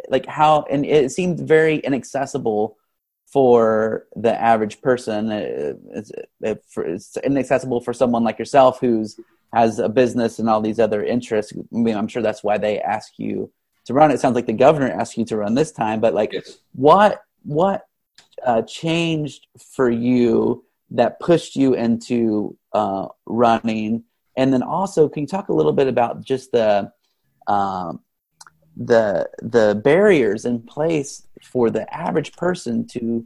[0.09, 2.77] like how and it seemed very inaccessible
[3.31, 5.31] for the average person.
[5.31, 9.17] It's, it's inaccessible for someone like yourself who's
[9.53, 11.53] has a business and all these other interests.
[11.55, 13.51] I mean, I'm sure that's why they ask you
[13.85, 14.11] to run.
[14.11, 16.57] It sounds like the governor asked you to run this time, but like, yes.
[16.73, 17.85] what what
[18.45, 24.03] uh, changed for you that pushed you into uh, running?
[24.37, 26.91] And then also, can you talk a little bit about just the
[27.47, 27.99] um,
[28.77, 33.25] the the barriers in place for the average person to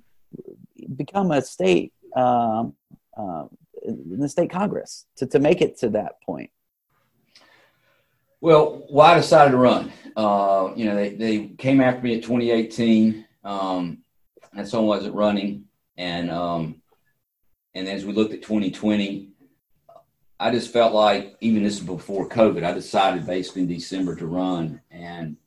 [0.96, 2.74] become a state um,
[3.18, 3.46] uh,
[3.84, 6.50] in the state congress to, to make it to that point?
[8.42, 9.92] Well why I decided to run.
[10.16, 14.00] Uh, you know they, they came after me at 2018 um,
[14.56, 15.66] and someone wasn't running.
[15.98, 16.82] And um,
[17.74, 19.30] and as we looked at 2020
[20.40, 24.28] I just felt like even this is before COVID, I decided basically in December to
[24.28, 25.38] run, and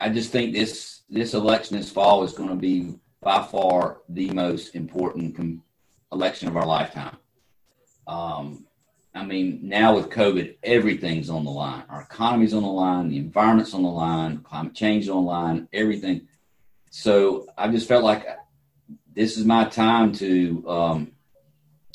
[0.00, 4.30] I just think this this election this fall is going to be by far the
[4.30, 5.62] most important com-
[6.10, 7.16] election of our lifetime.
[8.08, 8.66] Um,
[9.14, 11.84] I mean, now with COVID, everything's on the line.
[11.88, 15.68] Our economy's on the line, the environment's on the line, climate change on the line,
[15.72, 16.26] everything.
[16.90, 18.26] So I just felt like
[19.14, 21.12] this is my time to um,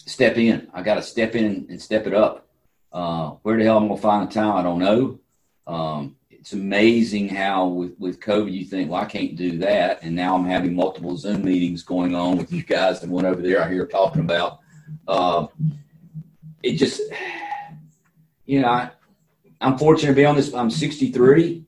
[0.07, 0.67] step in.
[0.73, 2.47] I got to step in and step it up.
[2.91, 5.19] Uh, where the hell I'm to find the time, I don't know.
[5.67, 10.01] Um, it's amazing how with, with COVID you think, well, I can't do that.
[10.01, 13.41] And now I'm having multiple Zoom meetings going on with you guys and one over
[13.41, 14.59] there I hear talking about.
[15.07, 15.47] Uh,
[16.63, 17.01] it just,
[18.45, 18.91] you know, I,
[19.59, 20.53] I'm fortunate to be on this.
[20.53, 21.65] I'm 63.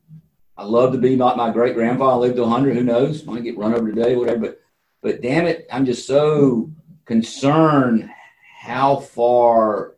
[0.56, 2.14] I love to be like my great grandfather.
[2.14, 2.76] I lived to 100.
[2.78, 3.26] Who knows?
[3.26, 4.40] Might get run over today, whatever.
[4.40, 4.62] But,
[5.02, 6.72] but damn it, I'm just so
[7.06, 8.10] concerned
[8.60, 9.96] how far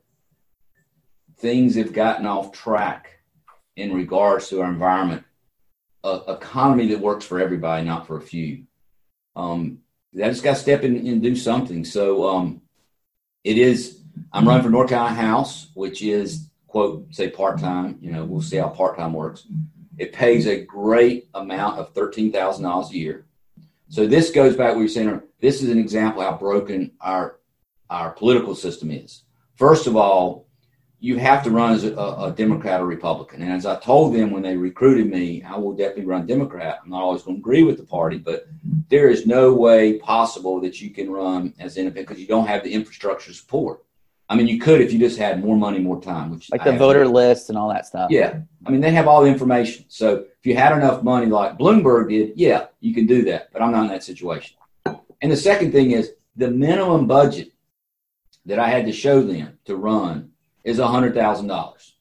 [1.40, 3.20] things have gotten off track
[3.76, 5.24] in regards to our environment,
[6.04, 8.66] a economy that works for everybody, not for a few.
[9.36, 9.80] Um,
[10.16, 11.84] I just got to step in and do something.
[11.84, 12.62] So um,
[13.44, 14.00] it is.
[14.32, 17.98] I'm running for North Carolina House, which is quote say part time.
[18.00, 19.48] You know, we'll see how part time works.
[19.98, 23.26] It pays a great amount of thirteen thousand dollars a year.
[23.90, 25.20] So this goes back you're saying.
[25.40, 27.41] This is an example how broken our
[27.92, 29.24] our political system is.
[29.56, 30.48] First of all,
[31.00, 33.42] you have to run as a, a, Democrat or Republican.
[33.42, 36.80] And as I told them when they recruited me, I will definitely run Democrat.
[36.84, 38.48] I'm not always going to agree with the party, but
[38.88, 42.64] there is no way possible that you can run as independent because you don't have
[42.64, 43.84] the infrastructure support.
[44.30, 46.72] I mean, you could if you just had more money, more time, which like the
[46.72, 48.12] voter list and all that stuff.
[48.12, 49.86] Yeah, I mean, they have all the information.
[49.90, 53.52] So if you had enough money, like Bloomberg did, yeah, you can do that.
[53.52, 54.56] But I'm not in that situation.
[54.86, 57.51] And the second thing is the minimum budget
[58.46, 60.32] that I had to show them to run
[60.64, 61.96] is a hundred thousand dollars.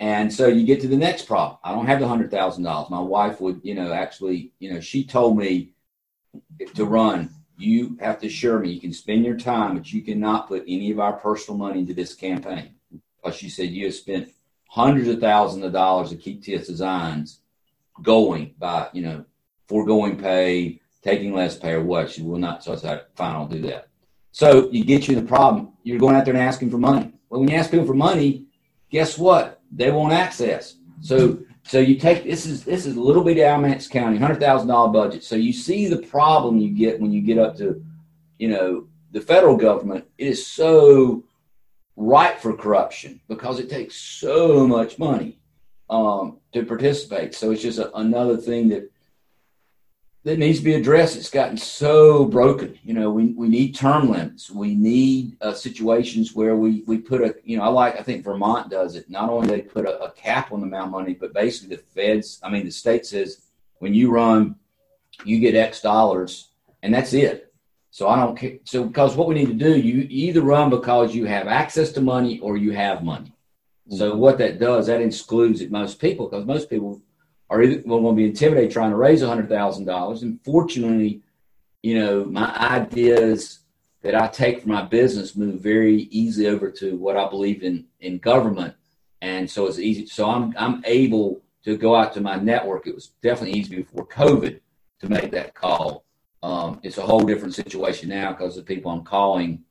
[0.00, 1.58] And so you get to the next problem.
[1.62, 2.90] I don't have the hundred thousand dollars.
[2.90, 5.72] My wife would, you know, actually, you know, she told me
[6.74, 7.30] to run.
[7.56, 10.90] You have to assure me you can spend your time, but you cannot put any
[10.90, 12.74] of our personal money into this campaign.
[13.16, 14.30] Because she said you have spent
[14.68, 17.40] hundreds of thousands of dollars to keep TS Designs
[18.02, 19.24] going by, you know,
[19.68, 22.10] foregoing pay, taking less pay, or what.
[22.10, 22.64] She will not.
[22.64, 23.88] So I said, fine, I'll do that.
[24.34, 25.74] So you get you the problem.
[25.84, 27.12] You're going out there and asking for money.
[27.30, 28.46] Well, when you ask people for money,
[28.90, 29.60] guess what?
[29.70, 30.74] They won't access.
[31.02, 34.40] So so you take this is this is a little bit of Alamance County, hundred
[34.40, 35.22] thousand dollar budget.
[35.22, 37.80] So you see the problem you get when you get up to,
[38.38, 40.04] you know, the federal government.
[40.18, 41.22] It is so
[41.94, 45.38] ripe for corruption because it takes so much money
[45.88, 47.36] um, to participate.
[47.36, 48.90] So it's just a, another thing that
[50.24, 51.16] that needs to be addressed.
[51.16, 52.78] It's gotten so broken.
[52.82, 54.50] You know, we, we need term limits.
[54.50, 58.24] We need uh, situations where we, we put a, you know, I like, I think
[58.24, 59.10] Vermont does it.
[59.10, 61.82] Not only they put a, a, cap on the amount of money, but basically the
[61.82, 63.42] feds, I mean, the state says
[63.80, 64.56] when you run,
[65.26, 66.48] you get X dollars
[66.82, 67.52] and that's it.
[67.90, 68.56] So I don't care.
[68.64, 72.00] So because what we need to do, you either run because you have access to
[72.00, 73.32] money or you have money.
[73.88, 73.98] Mm-hmm.
[73.98, 77.02] So what that does, that excludes most people because most people
[77.50, 80.22] are either going to be intimidated trying to raise $100,000.
[80.22, 81.22] And fortunately,
[81.82, 83.60] you know, my ideas
[84.02, 87.86] that I take for my business move very easily over to what I believe in
[88.00, 88.74] in government.
[89.22, 90.06] And so it's easy.
[90.06, 92.86] So I'm, I'm able to go out to my network.
[92.86, 94.60] It was definitely easy before COVID
[95.00, 96.04] to make that call.
[96.42, 99.64] Um, it's a whole different situation now because the people I'm calling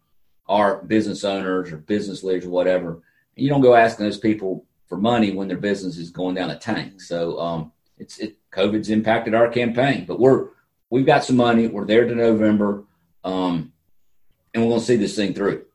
[0.47, 3.03] are business owners or business leaders or whatever.
[3.35, 6.57] You don't go asking those people for money when their business is going down a
[6.57, 7.01] tank.
[7.01, 10.49] So um, it's it COVID's impacted our campaign, but we're
[10.89, 11.67] we've got some money.
[11.67, 12.83] We're there to November,
[13.23, 13.73] um,
[14.53, 15.65] and we're going to see this thing through.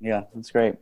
[0.00, 0.74] Yeah, that's great.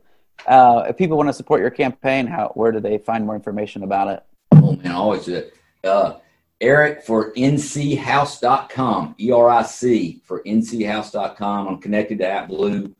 [0.45, 3.83] Uh, if people want to support your campaign, how where do they find more information
[3.83, 4.23] about it?
[4.51, 5.53] Oh man, I always do it.
[5.83, 6.17] Uh,
[6.59, 11.67] Eric for nchouse.com, E R I C for nchouse.com.
[11.67, 12.93] I'm connected to ActBlue.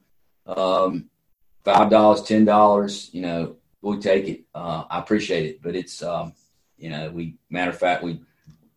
[0.46, 1.10] Um,
[1.66, 4.42] $5, $10, you know, we'll take it.
[4.54, 6.34] Uh, I appreciate it, but it's, um,
[6.78, 8.22] you know, we, matter of fact, we,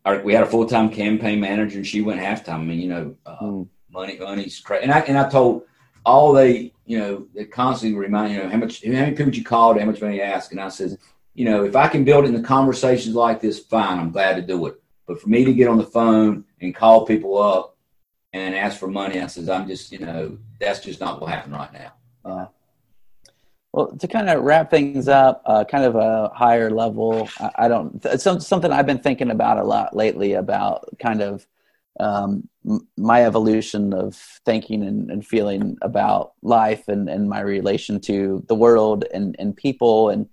[0.05, 2.61] our, we had a full time campaign manager and she went halftime.
[2.61, 3.68] I mean, you know, uh, mm.
[3.91, 4.84] money, money's crazy.
[4.84, 5.64] And I, and I told
[6.05, 9.43] all they, you know, they constantly remind, you know, how much, how many people you
[9.43, 10.53] called, how much money you ask.
[10.53, 10.97] And I says,
[11.34, 14.43] you know, if I can build in the conversations like this, fine, I'm glad to
[14.43, 14.80] do it.
[15.07, 17.76] But for me to get on the phone and call people up
[18.32, 21.55] and ask for money, I says, I'm just, you know, that's just not what happened
[21.55, 21.93] right now.
[22.24, 22.47] Uh,
[23.77, 27.68] well, to kind of wrap things up, uh, kind of a higher level, I, I
[27.68, 31.47] don't, it's something I've been thinking about a lot lately about kind of
[32.01, 32.49] um,
[32.97, 34.14] my evolution of
[34.47, 39.55] thinking and, and, feeling about life and, and my relation to the world and, and
[39.55, 40.09] people.
[40.09, 40.27] And,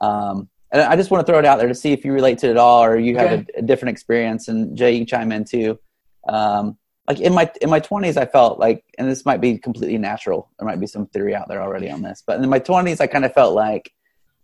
[0.00, 2.38] um, and I just want to throw it out there to see if you relate
[2.38, 3.46] to it at all or you have okay.
[3.56, 4.48] a, a, different experience.
[4.48, 5.78] And Jay, you chime in too.
[6.28, 6.78] Um,
[7.08, 10.50] like in my in my 20s i felt like and this might be completely natural.
[10.58, 13.06] There might be some theory out there already on this but in my 20s i
[13.06, 13.92] kind of felt like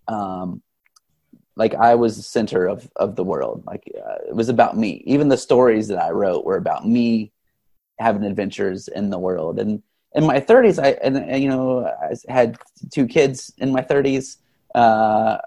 [0.09, 0.63] um
[1.57, 3.65] like i was the center of of the world.
[3.67, 5.03] Like uh, it was about me.
[5.07, 7.33] Even the stories that i wrote were about me
[7.99, 9.59] having adventures in the world.
[9.59, 9.83] And
[10.15, 12.59] in my 30s i and, and you know i had
[12.91, 14.37] two kids in my 30s
[14.75, 15.39] uh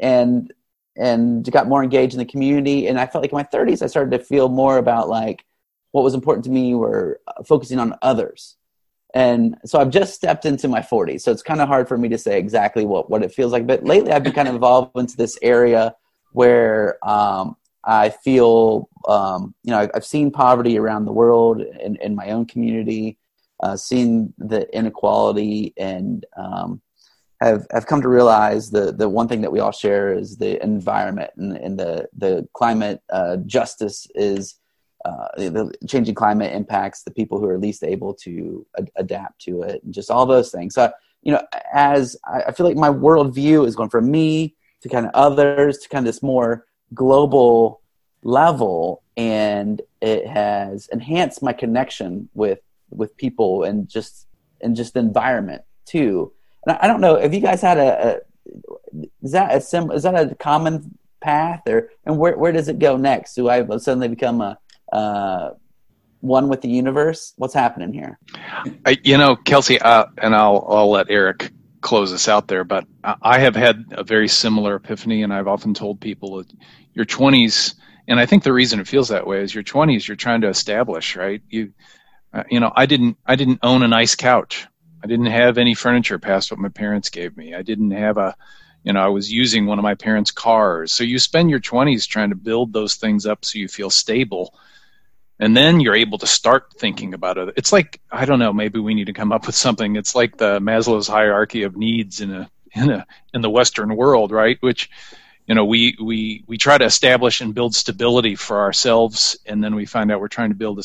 [0.00, 0.52] and
[0.96, 2.86] and got more engaged in the community.
[2.86, 5.44] And i felt like in my 30s i started to feel more about like
[5.94, 8.56] what was important to me were uh, focusing on others.
[9.14, 11.20] And so I've just stepped into my 40s.
[11.20, 13.64] So it's kind of hard for me to say exactly what, what it feels like.
[13.64, 15.94] But lately I've been kind of evolved into this area
[16.32, 22.16] where um, I feel, um, you know, I've seen poverty around the world in, in
[22.16, 23.16] my own community,
[23.62, 26.82] uh, seen the inequality, and um,
[27.40, 30.60] have have come to realize the the one thing that we all share is the
[30.60, 34.56] environment and, and the the climate uh, justice is
[35.04, 39.62] uh, the changing climate impacts the people who are least able to ad- adapt to
[39.62, 40.74] it, and just all those things.
[40.74, 40.90] So,
[41.22, 41.42] you know,
[41.72, 45.78] as I, I feel like my worldview is going from me to kind of others
[45.78, 47.82] to kind of this more global
[48.22, 54.26] level, and it has enhanced my connection with with people and just
[54.60, 56.32] and just the environment too.
[56.66, 58.20] And I, I don't know if you guys had a, a
[59.22, 62.78] is that a sim, is that a common path or and where where does it
[62.78, 63.34] go next?
[63.34, 64.58] Do I suddenly become a
[64.94, 65.50] uh,
[66.20, 67.34] one with the universe?
[67.36, 68.18] What's happening here?
[68.86, 72.86] I, you know, Kelsey, uh, and I'll I'll let Eric close us out there, but
[73.20, 76.50] I have had a very similar epiphany, and I've often told people that
[76.94, 77.74] your 20s,
[78.08, 80.48] and I think the reason it feels that way is your 20s you're trying to
[80.48, 81.42] establish, right?
[81.50, 81.74] You,
[82.32, 84.66] uh, you know, I didn't I didn't own a nice couch.
[85.02, 87.54] I didn't have any furniture past what my parents gave me.
[87.54, 88.34] I didn't have a
[88.84, 90.92] you know, I was using one of my parents' cars.
[90.92, 94.54] So you spend your 20s trying to build those things up so you feel stable
[95.40, 98.78] and then you're able to start thinking about it it's like i don't know maybe
[98.78, 99.96] we need to come up with something.
[99.96, 104.30] It's like the maslow's hierarchy of needs in a in a in the western world
[104.30, 104.58] right?
[104.60, 104.90] Which
[105.46, 109.74] you know we we we try to establish and build stability for ourselves and then
[109.74, 110.84] we find out we're trying to build a,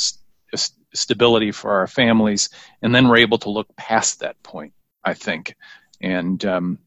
[0.53, 0.59] a
[0.93, 2.49] stability for our families
[2.81, 4.73] and then we're able to look past that point
[5.03, 5.55] i think.
[6.01, 6.79] And um,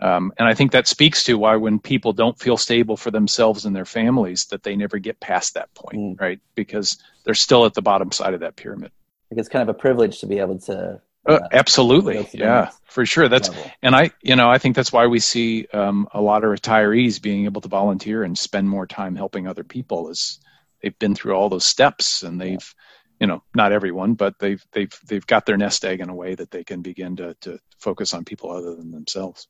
[0.00, 3.66] um, and I think that speaks to why when people don't feel stable for themselves
[3.66, 6.20] and their families, that they never get past that point, mm.
[6.20, 6.40] right?
[6.54, 8.92] Because they're still at the bottom side of that pyramid.
[9.30, 11.00] Like it's kind of a privilege to be able to.
[11.28, 13.28] Uh, uh, absolutely, yeah, for sure.
[13.28, 13.70] That's level.
[13.82, 17.20] and I, you know, I think that's why we see um, a lot of retirees
[17.20, 20.38] being able to volunteer and spend more time helping other people, as
[20.82, 22.52] they've been through all those steps and they've.
[22.52, 22.86] Yeah.
[23.22, 26.34] You know, not everyone, but they've they've they've got their nest egg in a way
[26.34, 29.46] that they can begin to to focus on people other than themselves.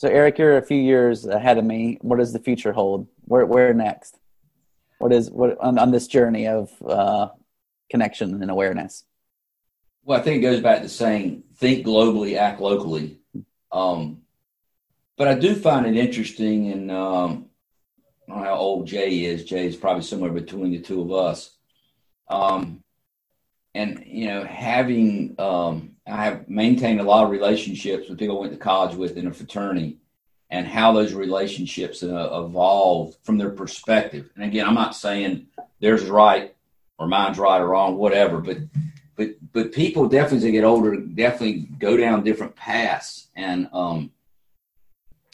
[0.00, 1.98] So, Eric, you're a few years ahead of me.
[2.00, 3.06] What does the future hold?
[3.26, 4.18] Where, where next?
[4.96, 7.28] What is what on, on this journey of uh,
[7.90, 9.04] connection and awareness?
[10.02, 13.18] Well, I think it goes back to saying think globally, act locally.
[13.70, 14.22] Um,
[15.18, 17.50] but I do find it interesting, and um,
[18.26, 19.44] I don't know how old Jay is.
[19.44, 21.54] Jay is probably somewhere between the two of us.
[22.26, 22.82] Um,
[23.74, 28.40] and you know, having um, I have maintained a lot of relationships with people I
[28.40, 29.98] went to college with in a fraternity,
[30.50, 32.48] and how those relationships uh,
[33.22, 34.30] from their perspective.
[34.34, 35.46] And again, I'm not saying
[35.80, 36.54] theirs is right
[36.98, 38.58] or mine's right or wrong, whatever, but
[39.16, 43.28] but but people definitely as they get older, definitely go down different paths.
[43.36, 44.10] And um,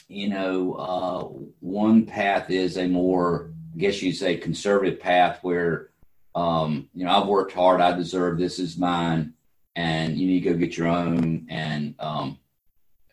[0.08, 1.24] you know, uh,
[1.60, 5.90] one path is a more, I guess you'd say, conservative path where
[6.34, 9.32] um, you know I've worked hard, I deserve this is mine
[9.76, 12.38] and you need to go get your own and um,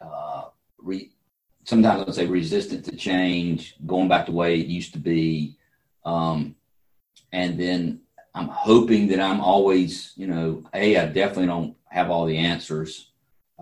[0.01, 0.45] uh,
[0.79, 1.11] re-
[1.65, 5.57] sometimes I'd say resistant to change, going back to the way it used to be.
[6.05, 6.55] Um,
[7.33, 7.99] and then
[8.33, 13.11] I'm hoping that I'm always, you know, a I definitely don't have all the answers.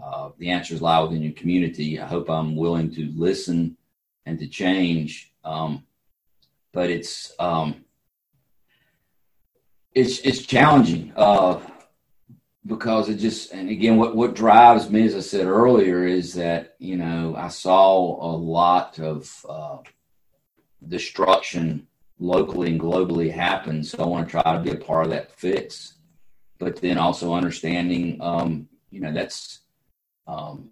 [0.02, 2.00] Uh, the answers lie within your community.
[2.00, 3.78] I hope I'm willing to listen
[4.26, 5.34] and to change.
[5.44, 5.84] Um,
[6.72, 7.84] but it's um,
[9.94, 11.60] it's it's challenging uh,
[12.66, 16.76] because it just and again what what drives me, as I said earlier, is that
[16.80, 19.78] you know I saw a lot of uh,
[20.88, 21.88] destruction
[22.20, 23.84] locally and globally happen.
[23.84, 25.96] So I want to try to be a part of that fix,
[26.60, 29.62] but then also understanding, um, you know, that's
[30.28, 30.70] um,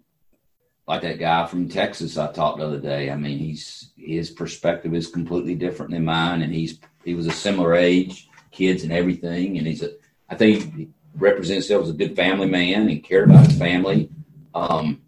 [0.86, 3.10] like that guy from Texas I talked the other day.
[3.10, 7.32] I mean, he's his perspective is completely different than mine, and he's he was a
[7.32, 9.90] similar age, kids and everything, and he's a
[10.28, 14.10] I think represents himself as a good family man and cared about his family.
[14.54, 15.02] Um,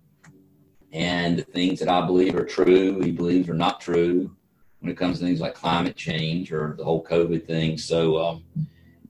[0.92, 4.36] and the things that I believe are true, he believes are not true
[4.80, 7.78] when it comes to things like climate change or the whole COVID thing.
[7.78, 8.44] So um,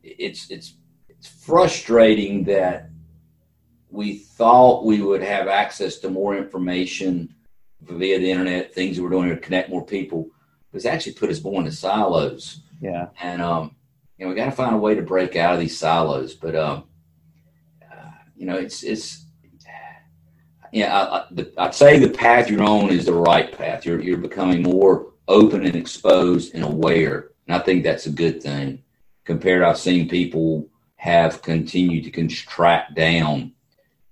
[0.02, 0.74] it's it's
[1.08, 2.90] it's frustrating that
[3.90, 7.34] we thought we would have access to more information
[7.82, 10.28] via the internet, things that we're doing to connect more people.
[10.72, 12.62] It's actually put us more into silos.
[12.80, 13.08] Yeah.
[13.20, 13.76] And um,
[14.16, 16.34] you know, we got to find a way to break out of these silos.
[16.34, 16.84] But um,
[17.82, 19.26] uh, you know, it's it's
[20.72, 20.96] yeah.
[20.96, 23.84] I, I, I'd say the path you're on is the right path.
[23.84, 27.30] You're you're becoming more open and exposed and aware.
[27.46, 28.82] And I think that's a good thing.
[29.24, 33.52] Compared, I've seen people have continued to contract down,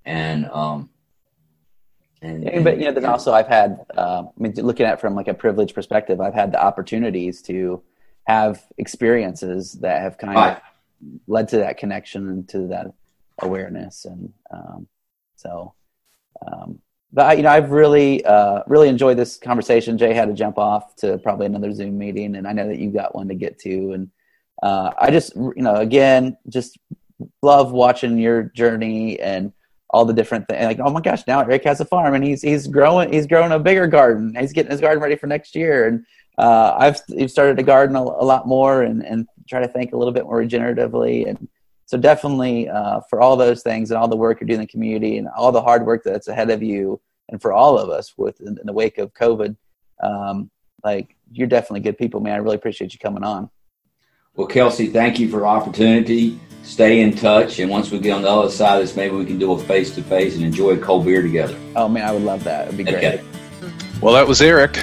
[0.05, 0.91] and um,
[2.23, 5.01] and, yeah, but you know, then also I've had, uh, I mean, looking at it
[5.01, 7.83] from like a privileged perspective, I've had the opportunities to
[8.27, 10.57] have experiences that have kind right.
[10.57, 10.63] of
[11.27, 12.87] led to that connection and to that
[13.41, 14.87] awareness, and um,
[15.37, 15.75] so
[16.47, 16.81] um,
[17.13, 19.99] but you know, I've really, uh, really enjoyed this conversation.
[19.99, 22.95] Jay had to jump off to probably another Zoom meeting, and I know that you've
[22.95, 23.93] got one to get to.
[23.93, 24.11] And
[24.63, 26.79] uh, I just, you know, again, just
[27.43, 29.53] love watching your journey and
[29.91, 30.65] all the different things.
[30.65, 33.51] Like, oh my gosh, now Eric has a farm, and he's he's growing, he's growing
[33.51, 34.35] a bigger garden.
[34.39, 36.05] He's getting his garden ready for next year, and
[36.41, 39.93] uh, I've, I've started to garden a, a lot more and and try to think
[39.93, 41.49] a little bit more regeneratively and
[41.91, 44.71] so definitely uh, for all those things and all the work you're doing in the
[44.71, 48.15] community and all the hard work that's ahead of you, and for all of us
[48.17, 49.57] with in, in the wake of COVID,
[50.01, 50.53] um,
[50.85, 52.35] like you're definitely good people, man.
[52.35, 53.51] I really appreciate you coming on.
[54.37, 56.39] Well, Kelsey, thank you for the opportunity.
[56.63, 59.27] Stay in touch, and once we get on the other side of this, maybe we
[59.27, 61.59] can do a face to face and enjoy a cold beer together.
[61.75, 62.69] Oh man, I would love that.
[62.69, 62.99] It'd be great.
[62.99, 63.25] Okay.
[64.01, 64.79] Well, that was Eric.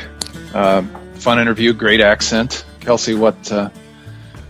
[0.53, 0.83] Uh,
[1.17, 2.65] fun interview, great accent.
[2.79, 3.69] Kelsey, what uh,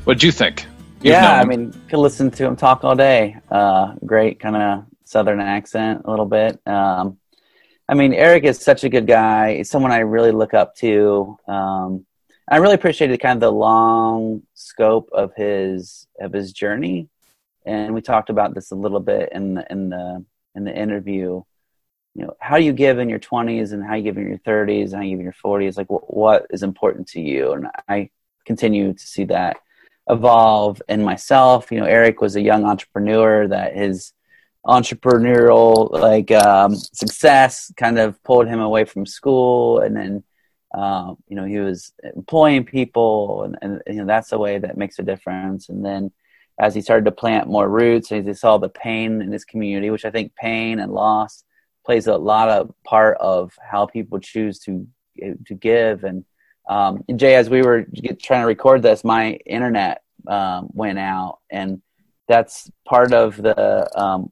[0.03, 0.65] what did you think?
[1.01, 3.37] You've yeah, I mean, could listen to him talk all day.
[3.51, 6.59] Uh, great kind of southern accent, a little bit.
[6.67, 7.17] Um,
[7.89, 9.57] I mean, Eric is such a good guy.
[9.57, 11.37] He's someone I really look up to.
[11.47, 12.05] Um,
[12.49, 17.09] I really appreciated kind of the long scope of his of his journey,
[17.65, 21.43] and we talked about this a little bit in the in the in the interview.
[22.17, 24.91] You know, how you give in your twenties and how you give in your thirties
[24.91, 25.77] and how you give in your forties.
[25.77, 27.53] Like, what, what is important to you?
[27.53, 28.09] And I
[28.43, 29.57] continue to see that
[30.09, 31.71] evolve in myself.
[31.71, 34.13] You know, Eric was a young entrepreneur that his
[34.65, 40.23] entrepreneurial like um, success kind of pulled him away from school, and then
[40.73, 44.75] uh, you know he was employing people, and, and you know that's a way that
[44.75, 45.69] makes a difference.
[45.69, 46.11] And then
[46.59, 49.91] as he started to plant more roots, as he saw the pain in his community,
[49.91, 51.43] which I think pain and loss
[51.87, 54.85] plays a lot of part of how people choose to
[55.47, 56.23] to give and
[56.67, 57.85] um, and Jay, as we were
[58.21, 61.81] trying to record this, my internet um, went out, and
[62.27, 64.29] that's part of the um,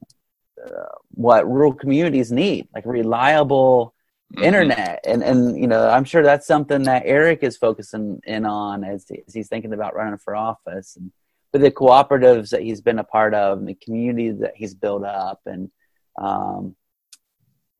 [0.64, 3.94] uh, what rural communities need, like reliable
[4.34, 4.44] mm-hmm.
[4.44, 5.04] internet.
[5.06, 9.06] And and you know, I'm sure that's something that Eric is focusing in on as,
[9.26, 10.96] as he's thinking about running for office.
[10.96, 11.10] And
[11.52, 15.04] but the cooperatives that he's been a part of, and the communities that he's built
[15.04, 15.70] up, and
[16.20, 16.76] um,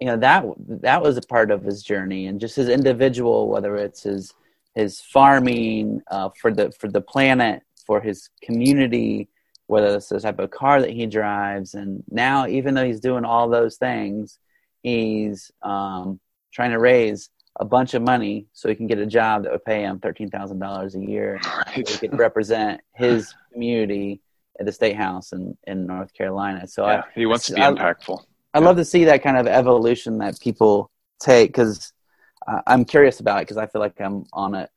[0.01, 3.77] you know that that was a part of his journey, and just his individual, whether
[3.77, 4.35] it's his
[4.75, 9.29] his farming uh, for the for the planet, for his community,
[9.67, 13.25] whether it's the type of car that he drives, and now even though he's doing
[13.25, 14.39] all those things,
[14.83, 16.21] he's um,
[16.53, 19.65] trying to raise a bunch of money so he can get a job that would
[19.65, 21.41] pay him thirteen thousand dollars a year.
[21.43, 21.89] Right.
[21.89, 24.21] So he could represent his community
[24.59, 26.67] at the state house in, in North Carolina.
[26.67, 28.25] So yeah, I, he wants to be I, impactful.
[28.57, 30.91] I love to see that kind of evolution that people
[31.21, 31.93] take because
[32.67, 34.71] I'm curious about it because I feel like I'm on it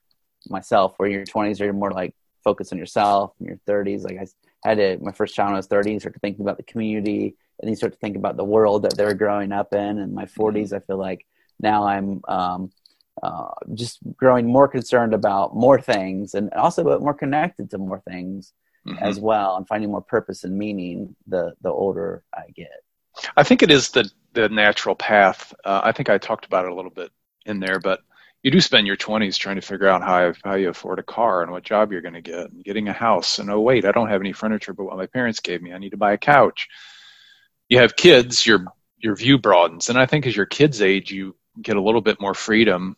[0.50, 0.96] myself.
[0.98, 2.14] Where your 20s, you're more like
[2.44, 3.32] focused on yourself.
[3.40, 6.00] In your 30s, like I had to, my first child when I was 30, you
[6.02, 8.98] start to think about the community, and you start to think about the world that
[8.98, 9.98] they're growing up in.
[9.98, 11.26] In my 40s, I feel like
[11.62, 12.72] now I'm um,
[13.24, 18.02] uh, just growing more concerned about more things and also but more connected to more
[18.10, 18.52] things
[18.86, 19.02] mm-hmm.
[19.02, 22.84] as well and finding more purpose and meaning the the older I get.
[23.36, 25.54] I think it is the the natural path.
[25.66, 27.12] Uh, I think I talked about it a little bit
[27.46, 28.02] in there, but
[28.44, 31.42] you do spend your 20s trying to figure out how how you afford a car
[31.42, 33.92] and what job you're going to get and getting a house and oh wait I
[33.92, 36.18] don't have any furniture but what my parents gave me I need to buy a
[36.18, 36.68] couch.
[37.68, 38.66] You have kids, your
[38.98, 42.22] your view broadens, and I think as your kids age, you get a little bit
[42.22, 42.96] more freedom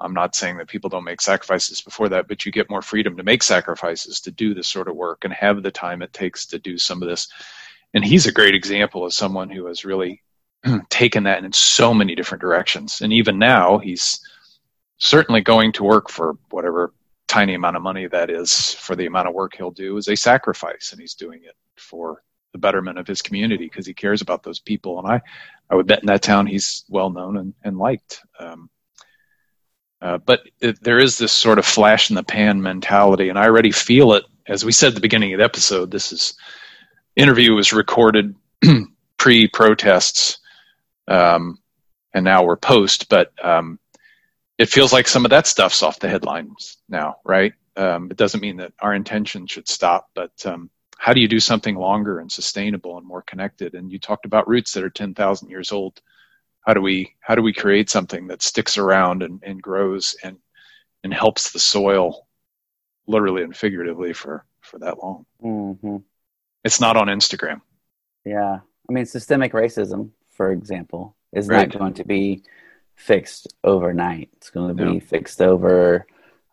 [0.00, 3.16] I'm not saying that people don't make sacrifices before that, but you get more freedom
[3.16, 6.46] to make sacrifices to do this sort of work and have the time it takes
[6.46, 7.28] to do some of this.
[7.94, 10.22] And he's a great example of someone who has really
[10.90, 13.00] taken that in so many different directions.
[13.00, 14.20] And even now, he's
[14.98, 16.92] certainly going to work for whatever
[17.28, 20.16] tiny amount of money that is for the amount of work he'll do is a
[20.16, 22.22] sacrifice, and he's doing it for
[22.52, 24.98] the betterment of his community because he cares about those people.
[24.98, 25.20] And I,
[25.70, 28.20] I would bet in that town he's well known and, and liked.
[28.38, 28.70] Um,
[30.00, 33.46] uh, but it, there is this sort of flash in the pan mentality, and I
[33.46, 34.24] already feel it.
[34.46, 36.34] As we said at the beginning of the episode, this is
[37.16, 38.34] interview was recorded
[39.16, 40.38] pre-protests,
[41.08, 41.58] um,
[42.12, 43.08] and now we're post.
[43.08, 43.78] But um,
[44.58, 47.52] it feels like some of that stuff's off the headlines now, right?
[47.76, 51.40] Um, it doesn't mean that our intention should stop, but um, how do you do
[51.40, 53.74] something longer and sustainable and more connected?
[53.74, 56.00] And you talked about roots that are ten thousand years old
[56.64, 60.38] how do we how do we create something that sticks around and, and grows and
[61.02, 62.26] and helps the soil
[63.06, 65.96] literally and figuratively for for that long mm-hmm.
[66.64, 67.60] It's not on instagram
[68.24, 68.58] yeah
[68.88, 71.68] i mean systemic racism for example is right.
[71.68, 72.42] not going to be
[72.94, 76.06] fixed overnight it's going to be fixed over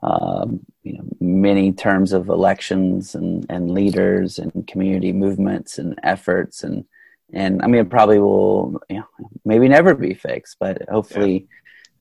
[0.03, 6.63] um, you know many terms of elections and, and leaders and community movements and efforts
[6.63, 6.85] and
[7.33, 11.47] and I mean, it probably will, you know, maybe never be fixed, but hopefully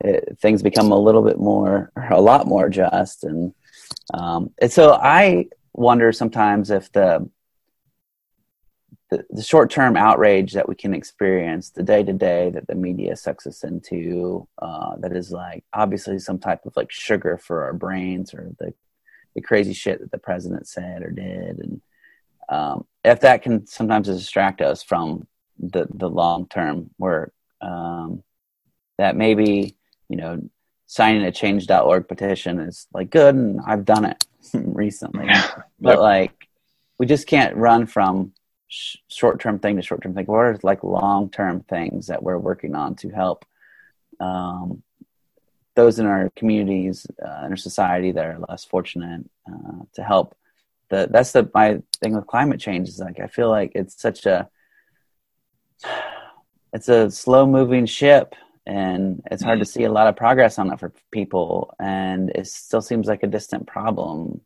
[0.05, 0.11] yeah.
[0.11, 3.25] it, things become a little bit more, a lot more just.
[3.25, 3.55] And,
[4.15, 7.29] um, and so I wonder sometimes if the,
[9.11, 12.77] the, the short term outrage that we can experience, the day to day that the
[12.77, 17.65] media sucks us into, uh, that is like obviously some type of like sugar for
[17.65, 18.73] our brains or the,
[19.35, 21.59] the crazy shit that the president said or did.
[21.59, 21.81] And,
[22.49, 25.27] um, if that can sometimes distract us from
[25.59, 28.23] the the long term work, um,
[28.99, 29.77] that maybe
[30.09, 30.41] you know
[30.87, 35.29] signing a change.org petition is like good, and I've done it recently,
[35.81, 36.49] but like
[36.99, 38.33] we just can't run from
[38.71, 40.25] sh- short term thing to short term thing.
[40.25, 43.45] What are like long term things that we're working on to help
[44.19, 44.83] um,
[45.75, 50.35] those in our communities, uh, in our society that are less fortunate, uh, to help
[50.89, 54.27] the that's the my thing with climate change is like I feel like it's such
[54.27, 54.49] a
[56.73, 58.35] it's a slow moving ship
[58.67, 59.81] and it's hard to mm-hmm.
[59.81, 63.27] see a lot of progress on it for people and it still seems like a
[63.27, 64.41] distant problem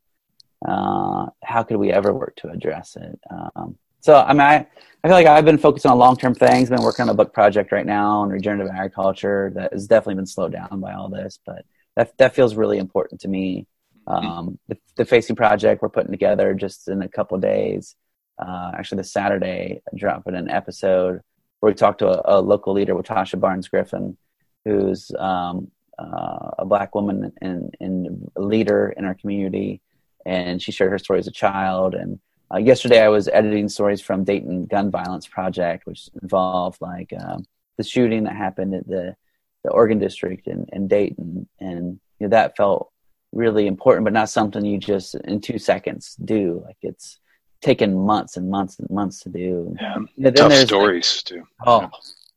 [0.66, 4.67] uh, how could we ever work to address it um, so i mean I,
[5.03, 7.73] I feel like i've been focusing on long-term things been working on a book project
[7.73, 11.65] right now on regenerative agriculture that has definitely been slowed down by all this but
[11.97, 13.67] that, that feels really important to me
[14.07, 17.97] um, the, the, Facing Project we're putting together just in a couple days.
[18.39, 21.21] Uh, actually, this Saturday, dropping an episode
[21.61, 24.17] where we talked to a, a local leader, Tasha Barnes Griffin,
[24.64, 29.81] who's um, uh, a black woman and, and leader in our community.
[30.26, 31.95] And she shared her story as a child.
[31.95, 32.18] And
[32.53, 37.46] uh, yesterday, I was editing stories from Dayton Gun Violence Project, which involved like um,
[37.79, 39.16] the shooting that happened at the
[39.62, 42.92] the Oregon District in, in Dayton, and you know, that felt
[43.33, 46.62] really important, but not something you just in two seconds do.
[46.64, 47.18] Like it's
[47.62, 49.75] taken months and months and months to do.
[49.80, 51.49] Yeah, you know, tough stories like, too.
[51.66, 51.88] Oh, yeah.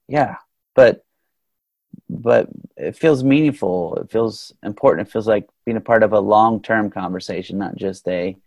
[0.08, 0.36] yeah,
[0.74, 1.04] but
[2.10, 2.48] but
[2.78, 3.98] it feels meaningful.
[3.98, 5.08] It feels important.
[5.08, 8.38] It feels like being a part of a long term conversation, not just a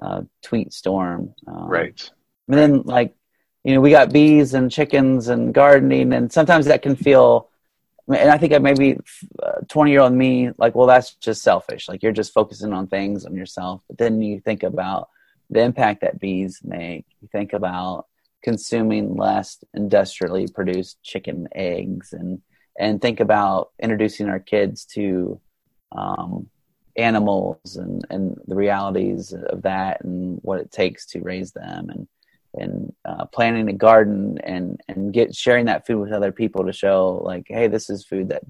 [0.00, 1.34] uh, tweet storm.
[1.46, 2.10] Um, right.
[2.48, 3.14] And then like
[3.64, 7.50] you know we got bees and chickens and gardening, and sometimes that can feel
[8.08, 8.98] and I think maybe
[9.42, 11.88] uh, 20 year old me, like, well, that's just selfish.
[11.88, 13.82] Like, you're just focusing on things on yourself.
[13.88, 15.08] But then you think about
[15.48, 17.06] the impact that bees make.
[17.22, 18.06] You think about
[18.42, 22.42] consuming less industrially produced chicken eggs and,
[22.78, 25.40] and think about introducing our kids to
[25.92, 26.50] um,
[26.96, 31.90] animals and, and the realities of that and what it takes to raise them.
[31.90, 32.08] And,
[32.56, 36.72] and uh, planting a garden and and get sharing that food with other people to
[36.72, 38.44] show like hey this is food that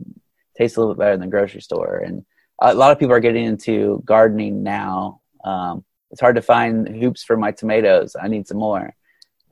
[0.58, 2.22] tastes a little bit better than the grocery store and
[2.60, 7.24] a lot of people are getting into gardening now um, it's hard to find hoops
[7.24, 8.94] for my tomatoes i need some more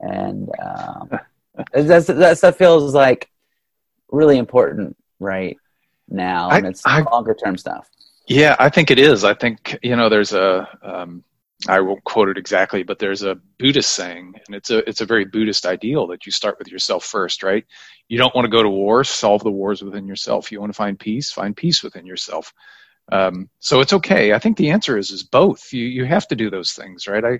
[0.01, 1.09] and um,
[1.73, 3.31] that's, that stuff feels like
[4.11, 5.57] really important right
[6.09, 7.89] now, and I- it's I- longer term stuff.
[8.27, 9.23] Yeah, I think it is.
[9.23, 11.23] I think you know there's a um,
[11.67, 15.05] I won't quote it exactly, but there's a Buddhist saying, and it's a it's a
[15.05, 17.65] very Buddhist ideal that you start with yourself first, right?
[18.07, 20.51] You don't want to go to war, solve the wars within yourself.
[20.51, 22.53] You want to find peace, find peace within yourself.
[23.11, 24.33] Um, so it's okay.
[24.33, 25.73] I think the answer is is both.
[25.73, 27.23] You you have to do those things, right?
[27.23, 27.39] I,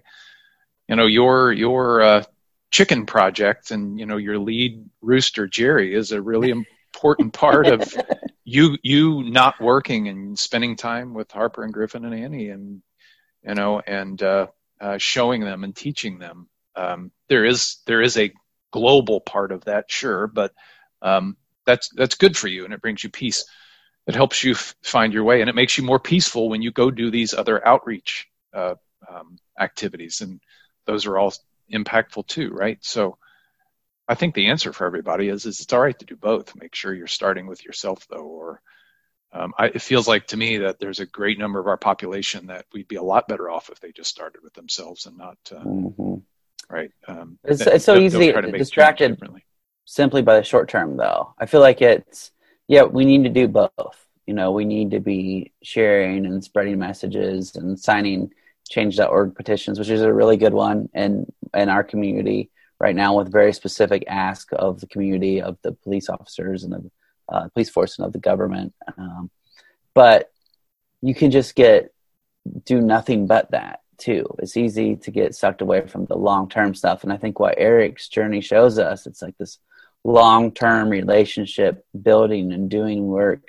[0.88, 2.24] you know, your your uh,
[2.72, 6.54] chicken project and you know your lead rooster Jerry is a really
[6.94, 7.92] important part of
[8.46, 12.82] you you not working and spending time with Harper and Griffin and Annie and
[13.44, 14.48] you know and uh,
[14.80, 16.48] uh, showing them and teaching them.
[16.76, 18.32] Um, there is there is a
[18.72, 20.54] global part of that, sure, but
[21.02, 23.46] um, that's that's good for you and it brings you peace.
[24.06, 26.72] It helps you f- find your way and it makes you more peaceful when you
[26.72, 28.76] go do these other outreach uh,
[29.10, 30.42] um, activities and
[30.86, 31.34] those are all
[31.72, 32.78] impactful too, right?
[32.82, 33.18] So.
[34.08, 36.56] I think the answer for everybody is, is it's all right to do both.
[36.56, 38.62] Make sure you're starting with yourself though, or
[39.32, 42.48] um, I, it feels like to me that there's a great number of our population
[42.48, 45.38] that we'd be a lot better off if they just started with themselves and not
[45.52, 46.16] uh, hmm
[46.70, 46.92] right.
[47.08, 49.18] Um, It's- that- it's so they'll- easy to try get make change distracted.
[49.86, 52.32] simply by the short term though i feel like it's
[52.70, 56.80] yeah we need to do both you know we need to be sharing and spreading
[56.80, 58.32] messages and signing
[58.70, 62.50] change.org petitions which is a really good one in in our community
[62.84, 66.84] right now with very specific ask of the community of the police officers and the
[67.34, 68.74] uh, police force and of the government.
[68.98, 69.30] Um,
[69.94, 70.20] but
[71.02, 71.94] you can just get
[72.66, 74.26] do nothing but that too.
[74.40, 77.04] It's easy to get sucked away from the long term stuff.
[77.04, 79.60] And i think what eric's journey shows us it's like this
[80.04, 83.44] long term relationship building and doing work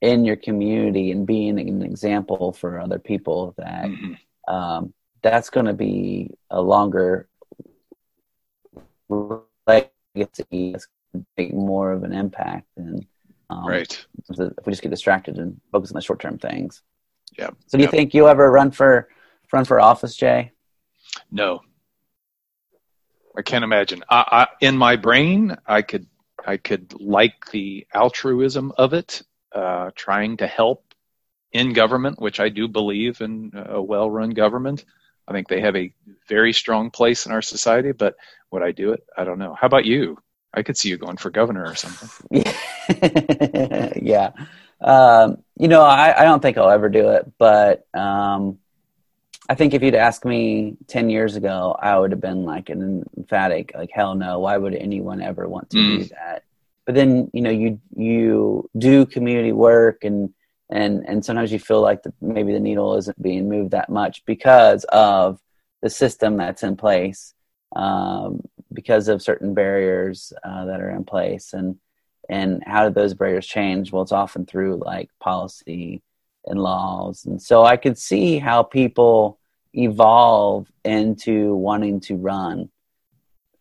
[0.00, 4.16] in your community and being an example for other people that Mhm.
[4.56, 4.82] um,
[5.26, 7.26] that's going to be a longer
[9.08, 10.88] legacy that's
[11.36, 13.06] make more of an impact than
[13.50, 14.06] um, Right.
[14.28, 16.82] if we just get distracted and focus on the short term things.
[17.38, 17.50] Yeah.
[17.66, 17.90] So do you Yeah.
[17.90, 19.08] think you'll ever run for
[19.52, 20.52] run for office, Jay?
[21.30, 21.62] No,
[23.36, 24.02] I can't imagine.
[24.10, 26.06] I, I, in my brain, I could
[26.46, 29.22] I could like the altruism of it,
[29.52, 30.94] uh, trying to help
[31.52, 34.84] in government, which I do believe in a well-run government.
[35.28, 35.92] I think they have a
[36.26, 37.92] very strong place in our society.
[37.92, 38.16] But
[38.50, 39.04] would I do it?
[39.16, 39.54] I don't know.
[39.54, 40.18] How about you?
[40.54, 42.08] I could see you going for governor or something.
[44.02, 44.30] yeah.
[44.80, 48.58] Um, you know, I, I don't think I'll ever do it, but um,
[49.48, 53.04] I think if you'd asked me 10 years ago, I would have been like an
[53.16, 56.44] emphatic, like, hell no, why would anyone ever want to do that?
[56.86, 60.32] But then, you know, you, you do community work and,
[60.70, 64.24] and, and sometimes you feel like the, maybe the needle isn't being moved that much
[64.26, 65.40] because of
[65.82, 67.34] the system that's in place,
[67.74, 68.42] um,
[68.72, 71.52] because of certain barriers uh, that are in place.
[71.52, 71.76] And,
[72.28, 73.92] and how do those barriers change?
[73.92, 76.02] Well, it's often through like policy
[76.44, 77.24] and laws.
[77.24, 79.38] And so I could see how people
[79.72, 82.68] evolve into wanting to run.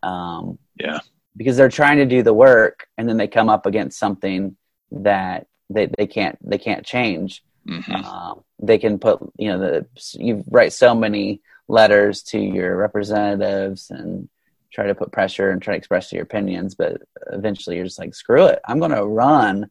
[0.04, 1.00] Um, Yeah.
[1.36, 4.58] Because they're trying to do the work and then they come up against something
[4.92, 7.44] that they, they can't they can't change.
[7.66, 12.76] hmm Um, they can put you know the you write so many letters to your
[12.78, 14.30] representatives and
[14.72, 18.14] try to put pressure and try to express your opinions, but eventually you're just like,
[18.14, 19.70] screw it, I'm going to run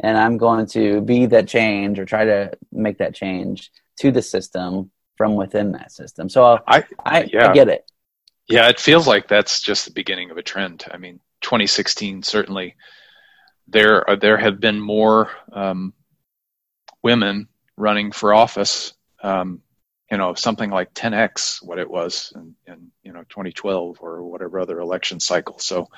[0.00, 3.70] and I'm going to be that change or try to make that change
[4.00, 6.28] to the system from within that system.
[6.28, 7.50] So I I, yeah.
[7.50, 7.90] I get it.
[8.48, 10.84] Yeah, it feels like that's just the beginning of a trend.
[10.90, 12.76] I mean, 2016 certainly
[13.68, 15.92] there are, there have been more um,
[17.02, 18.94] women running for office.
[19.22, 19.62] Um,
[20.10, 24.60] you know, something like 10x what it was in, in you know 2012 or whatever
[24.60, 25.58] other election cycle.
[25.58, 25.88] So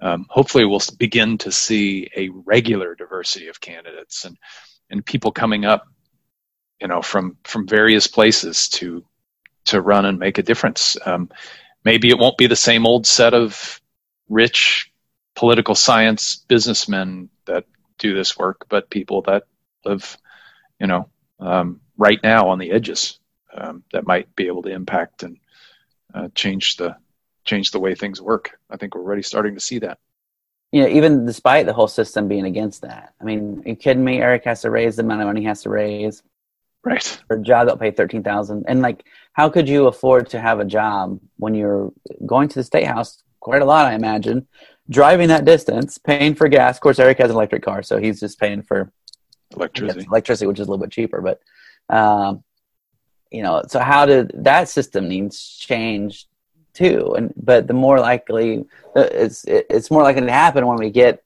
[0.00, 4.36] um, hopefully we'll begin to see a regular diversity of candidates and
[4.90, 5.86] and people coming up,
[6.80, 9.04] you know, from from various places to
[9.66, 10.96] to run and make a difference.
[11.04, 11.30] Um,
[11.84, 13.80] maybe it won't be the same old set of
[14.28, 14.92] rich
[15.34, 17.64] political science businessmen that
[17.98, 19.44] do this work, but people that
[19.84, 20.16] live,
[20.80, 21.08] you know,
[21.40, 23.18] um, right now on the edges
[23.52, 25.38] um, that might be able to impact and
[26.12, 26.96] uh, change the
[27.44, 28.58] change the way things work.
[28.70, 29.98] I think we're already starting to see that.
[30.72, 33.12] You know, even despite the whole system being against that.
[33.20, 34.20] I mean, are you kidding me?
[34.20, 36.22] Eric has to raise the amount of money he has to raise.
[36.82, 37.02] Right.
[37.28, 38.64] for a job that'll pay thirteen thousand.
[38.68, 41.92] And like, how could you afford to have a job when you're
[42.26, 43.86] going to the state house quite a lot?
[43.86, 44.46] I imagine
[44.90, 46.76] driving that distance, paying for gas.
[46.76, 48.92] Of course, Eric has an electric car, so he's just paying for
[49.54, 50.06] Electricity.
[50.06, 51.20] electricity, which is a little bit cheaper.
[51.20, 51.40] But
[51.94, 52.42] um,
[53.30, 56.26] you know, so how did that system needs change
[56.72, 57.14] too?
[57.16, 58.64] And but the more likely
[58.96, 61.22] uh, it's it's more likely to happen when we get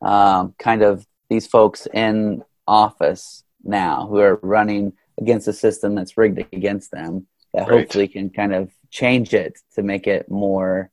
[0.00, 6.16] um, kind of these folks in office now who are running against a system that's
[6.16, 7.80] rigged against them that Right.
[7.80, 10.90] hopefully can kind of change it to make it more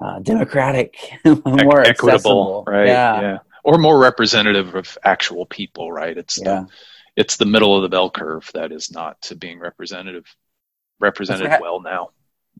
[0.00, 2.64] uh, democratic, more Ec- accessible.
[2.66, 2.86] right?
[2.88, 3.38] Yeah.
[3.64, 6.16] or more representative of actual people, right?
[6.16, 6.44] It's Yeah.
[6.64, 6.68] the
[7.16, 10.24] it's the middle of the bell curve that is not to being representative
[11.00, 11.60] represented right.
[11.60, 12.10] well now.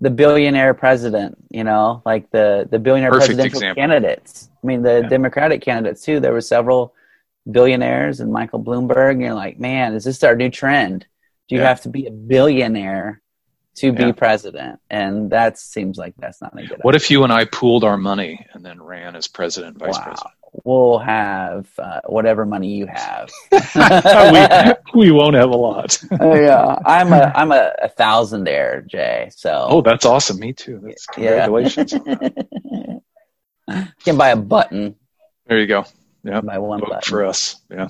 [0.00, 3.80] the billionaire president, you know, like the the billionaire Perfect presidential example.
[3.82, 4.48] candidates.
[4.62, 5.08] I mean, the Yeah.
[5.08, 6.20] Democratic candidates too.
[6.20, 6.94] There were several
[7.50, 9.12] billionaires and Michael Bloomberg.
[9.12, 11.06] And you're like, man, is this our new trend?
[11.48, 11.68] Do you Yeah.
[11.68, 13.20] have to be a billionaire
[13.76, 14.12] to be Yeah.
[14.12, 14.80] president?
[14.90, 16.78] And that seems like that's not a good.
[16.82, 17.04] What idea.
[17.04, 20.02] if you and I pooled our money and then ran as president vice Wow.
[20.04, 20.32] president?
[20.64, 23.30] We'll have uh, whatever money you have.
[23.52, 26.02] we, we won't have a lot.
[26.18, 29.28] Oh, yeah, I'm a I'm a, a thousandaire, Jay.
[29.36, 30.38] So Oh, that's awesome.
[30.38, 30.80] Me too.
[30.82, 31.46] That's Yeah.
[31.46, 31.92] congratulations.
[33.68, 34.96] you can buy a button.
[35.46, 35.84] There you go.
[36.22, 36.40] Yeah.
[36.40, 37.02] Buy one Vote button.
[37.10, 37.56] for us.
[37.70, 37.88] Yeah.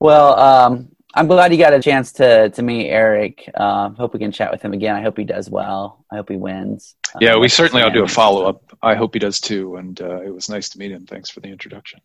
[0.00, 3.50] Well, um, I'm glad you got a chance to to meet Eric.
[3.54, 4.96] Uh, hope we can chat with him again.
[4.96, 6.04] I hope he does well.
[6.10, 6.94] I hope he wins.
[7.20, 7.82] Yeah, Uh, we certainly.
[7.82, 8.76] I'll do a follow up.
[8.82, 9.76] I hope he does too.
[9.76, 11.06] And uh, it was nice to meet him.
[11.06, 12.00] Thanks for the introduction.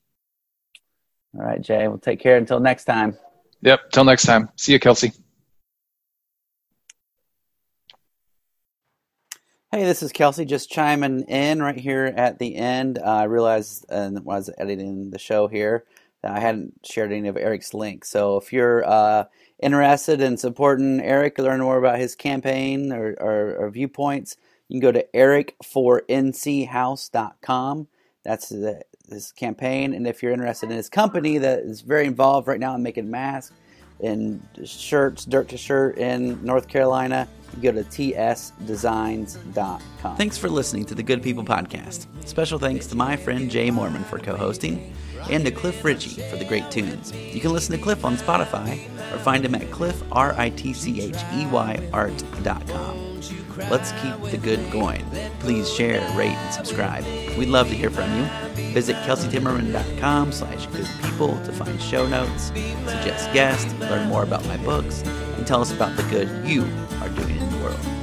[1.35, 1.87] All right, Jay.
[1.87, 3.17] We'll take care until next time.
[3.61, 3.91] Yep.
[3.91, 4.49] Till next time.
[4.57, 5.13] See you, Kelsey.
[9.71, 12.99] Hey, this is Kelsey just chiming in right here at the end.
[12.99, 17.27] Uh, I realized uh, I was editing the show here that I hadn't shared any
[17.27, 18.09] of Eric's links.
[18.09, 19.25] So if you're uh,
[19.61, 24.37] interested in supporting Eric, learn more about his campaign or, or, or viewpoints,
[24.67, 27.87] you can go to eric4nchouse.com.
[28.23, 29.93] That's the, his campaign.
[29.93, 33.09] And if you're interested in his company that is very involved right now in making
[33.09, 33.55] masks
[33.99, 40.17] and shirts, dirt to shirt in North Carolina, you go to tsdesigns.com.
[40.17, 42.05] Thanks for listening to the Good People Podcast.
[42.27, 44.93] Special thanks to my friend Jay Mormon for co hosting
[45.29, 47.13] and to Cliff Ritchey for the great tunes.
[47.13, 50.73] You can listen to Cliff on Spotify or find him at cliff, R I T
[50.73, 53.07] C H E Y, art.com.
[53.69, 55.03] Let's keep the good going.
[55.39, 57.03] Please share, rate, and subscribe.
[57.37, 58.23] We'd love to hear from you.
[58.73, 62.47] Visit kelseytimmerman.com slash good people to find show notes,
[62.85, 65.01] suggest guests, learn more about my books,
[65.37, 66.61] and tell us about the good you
[67.01, 67.96] are doing in the world.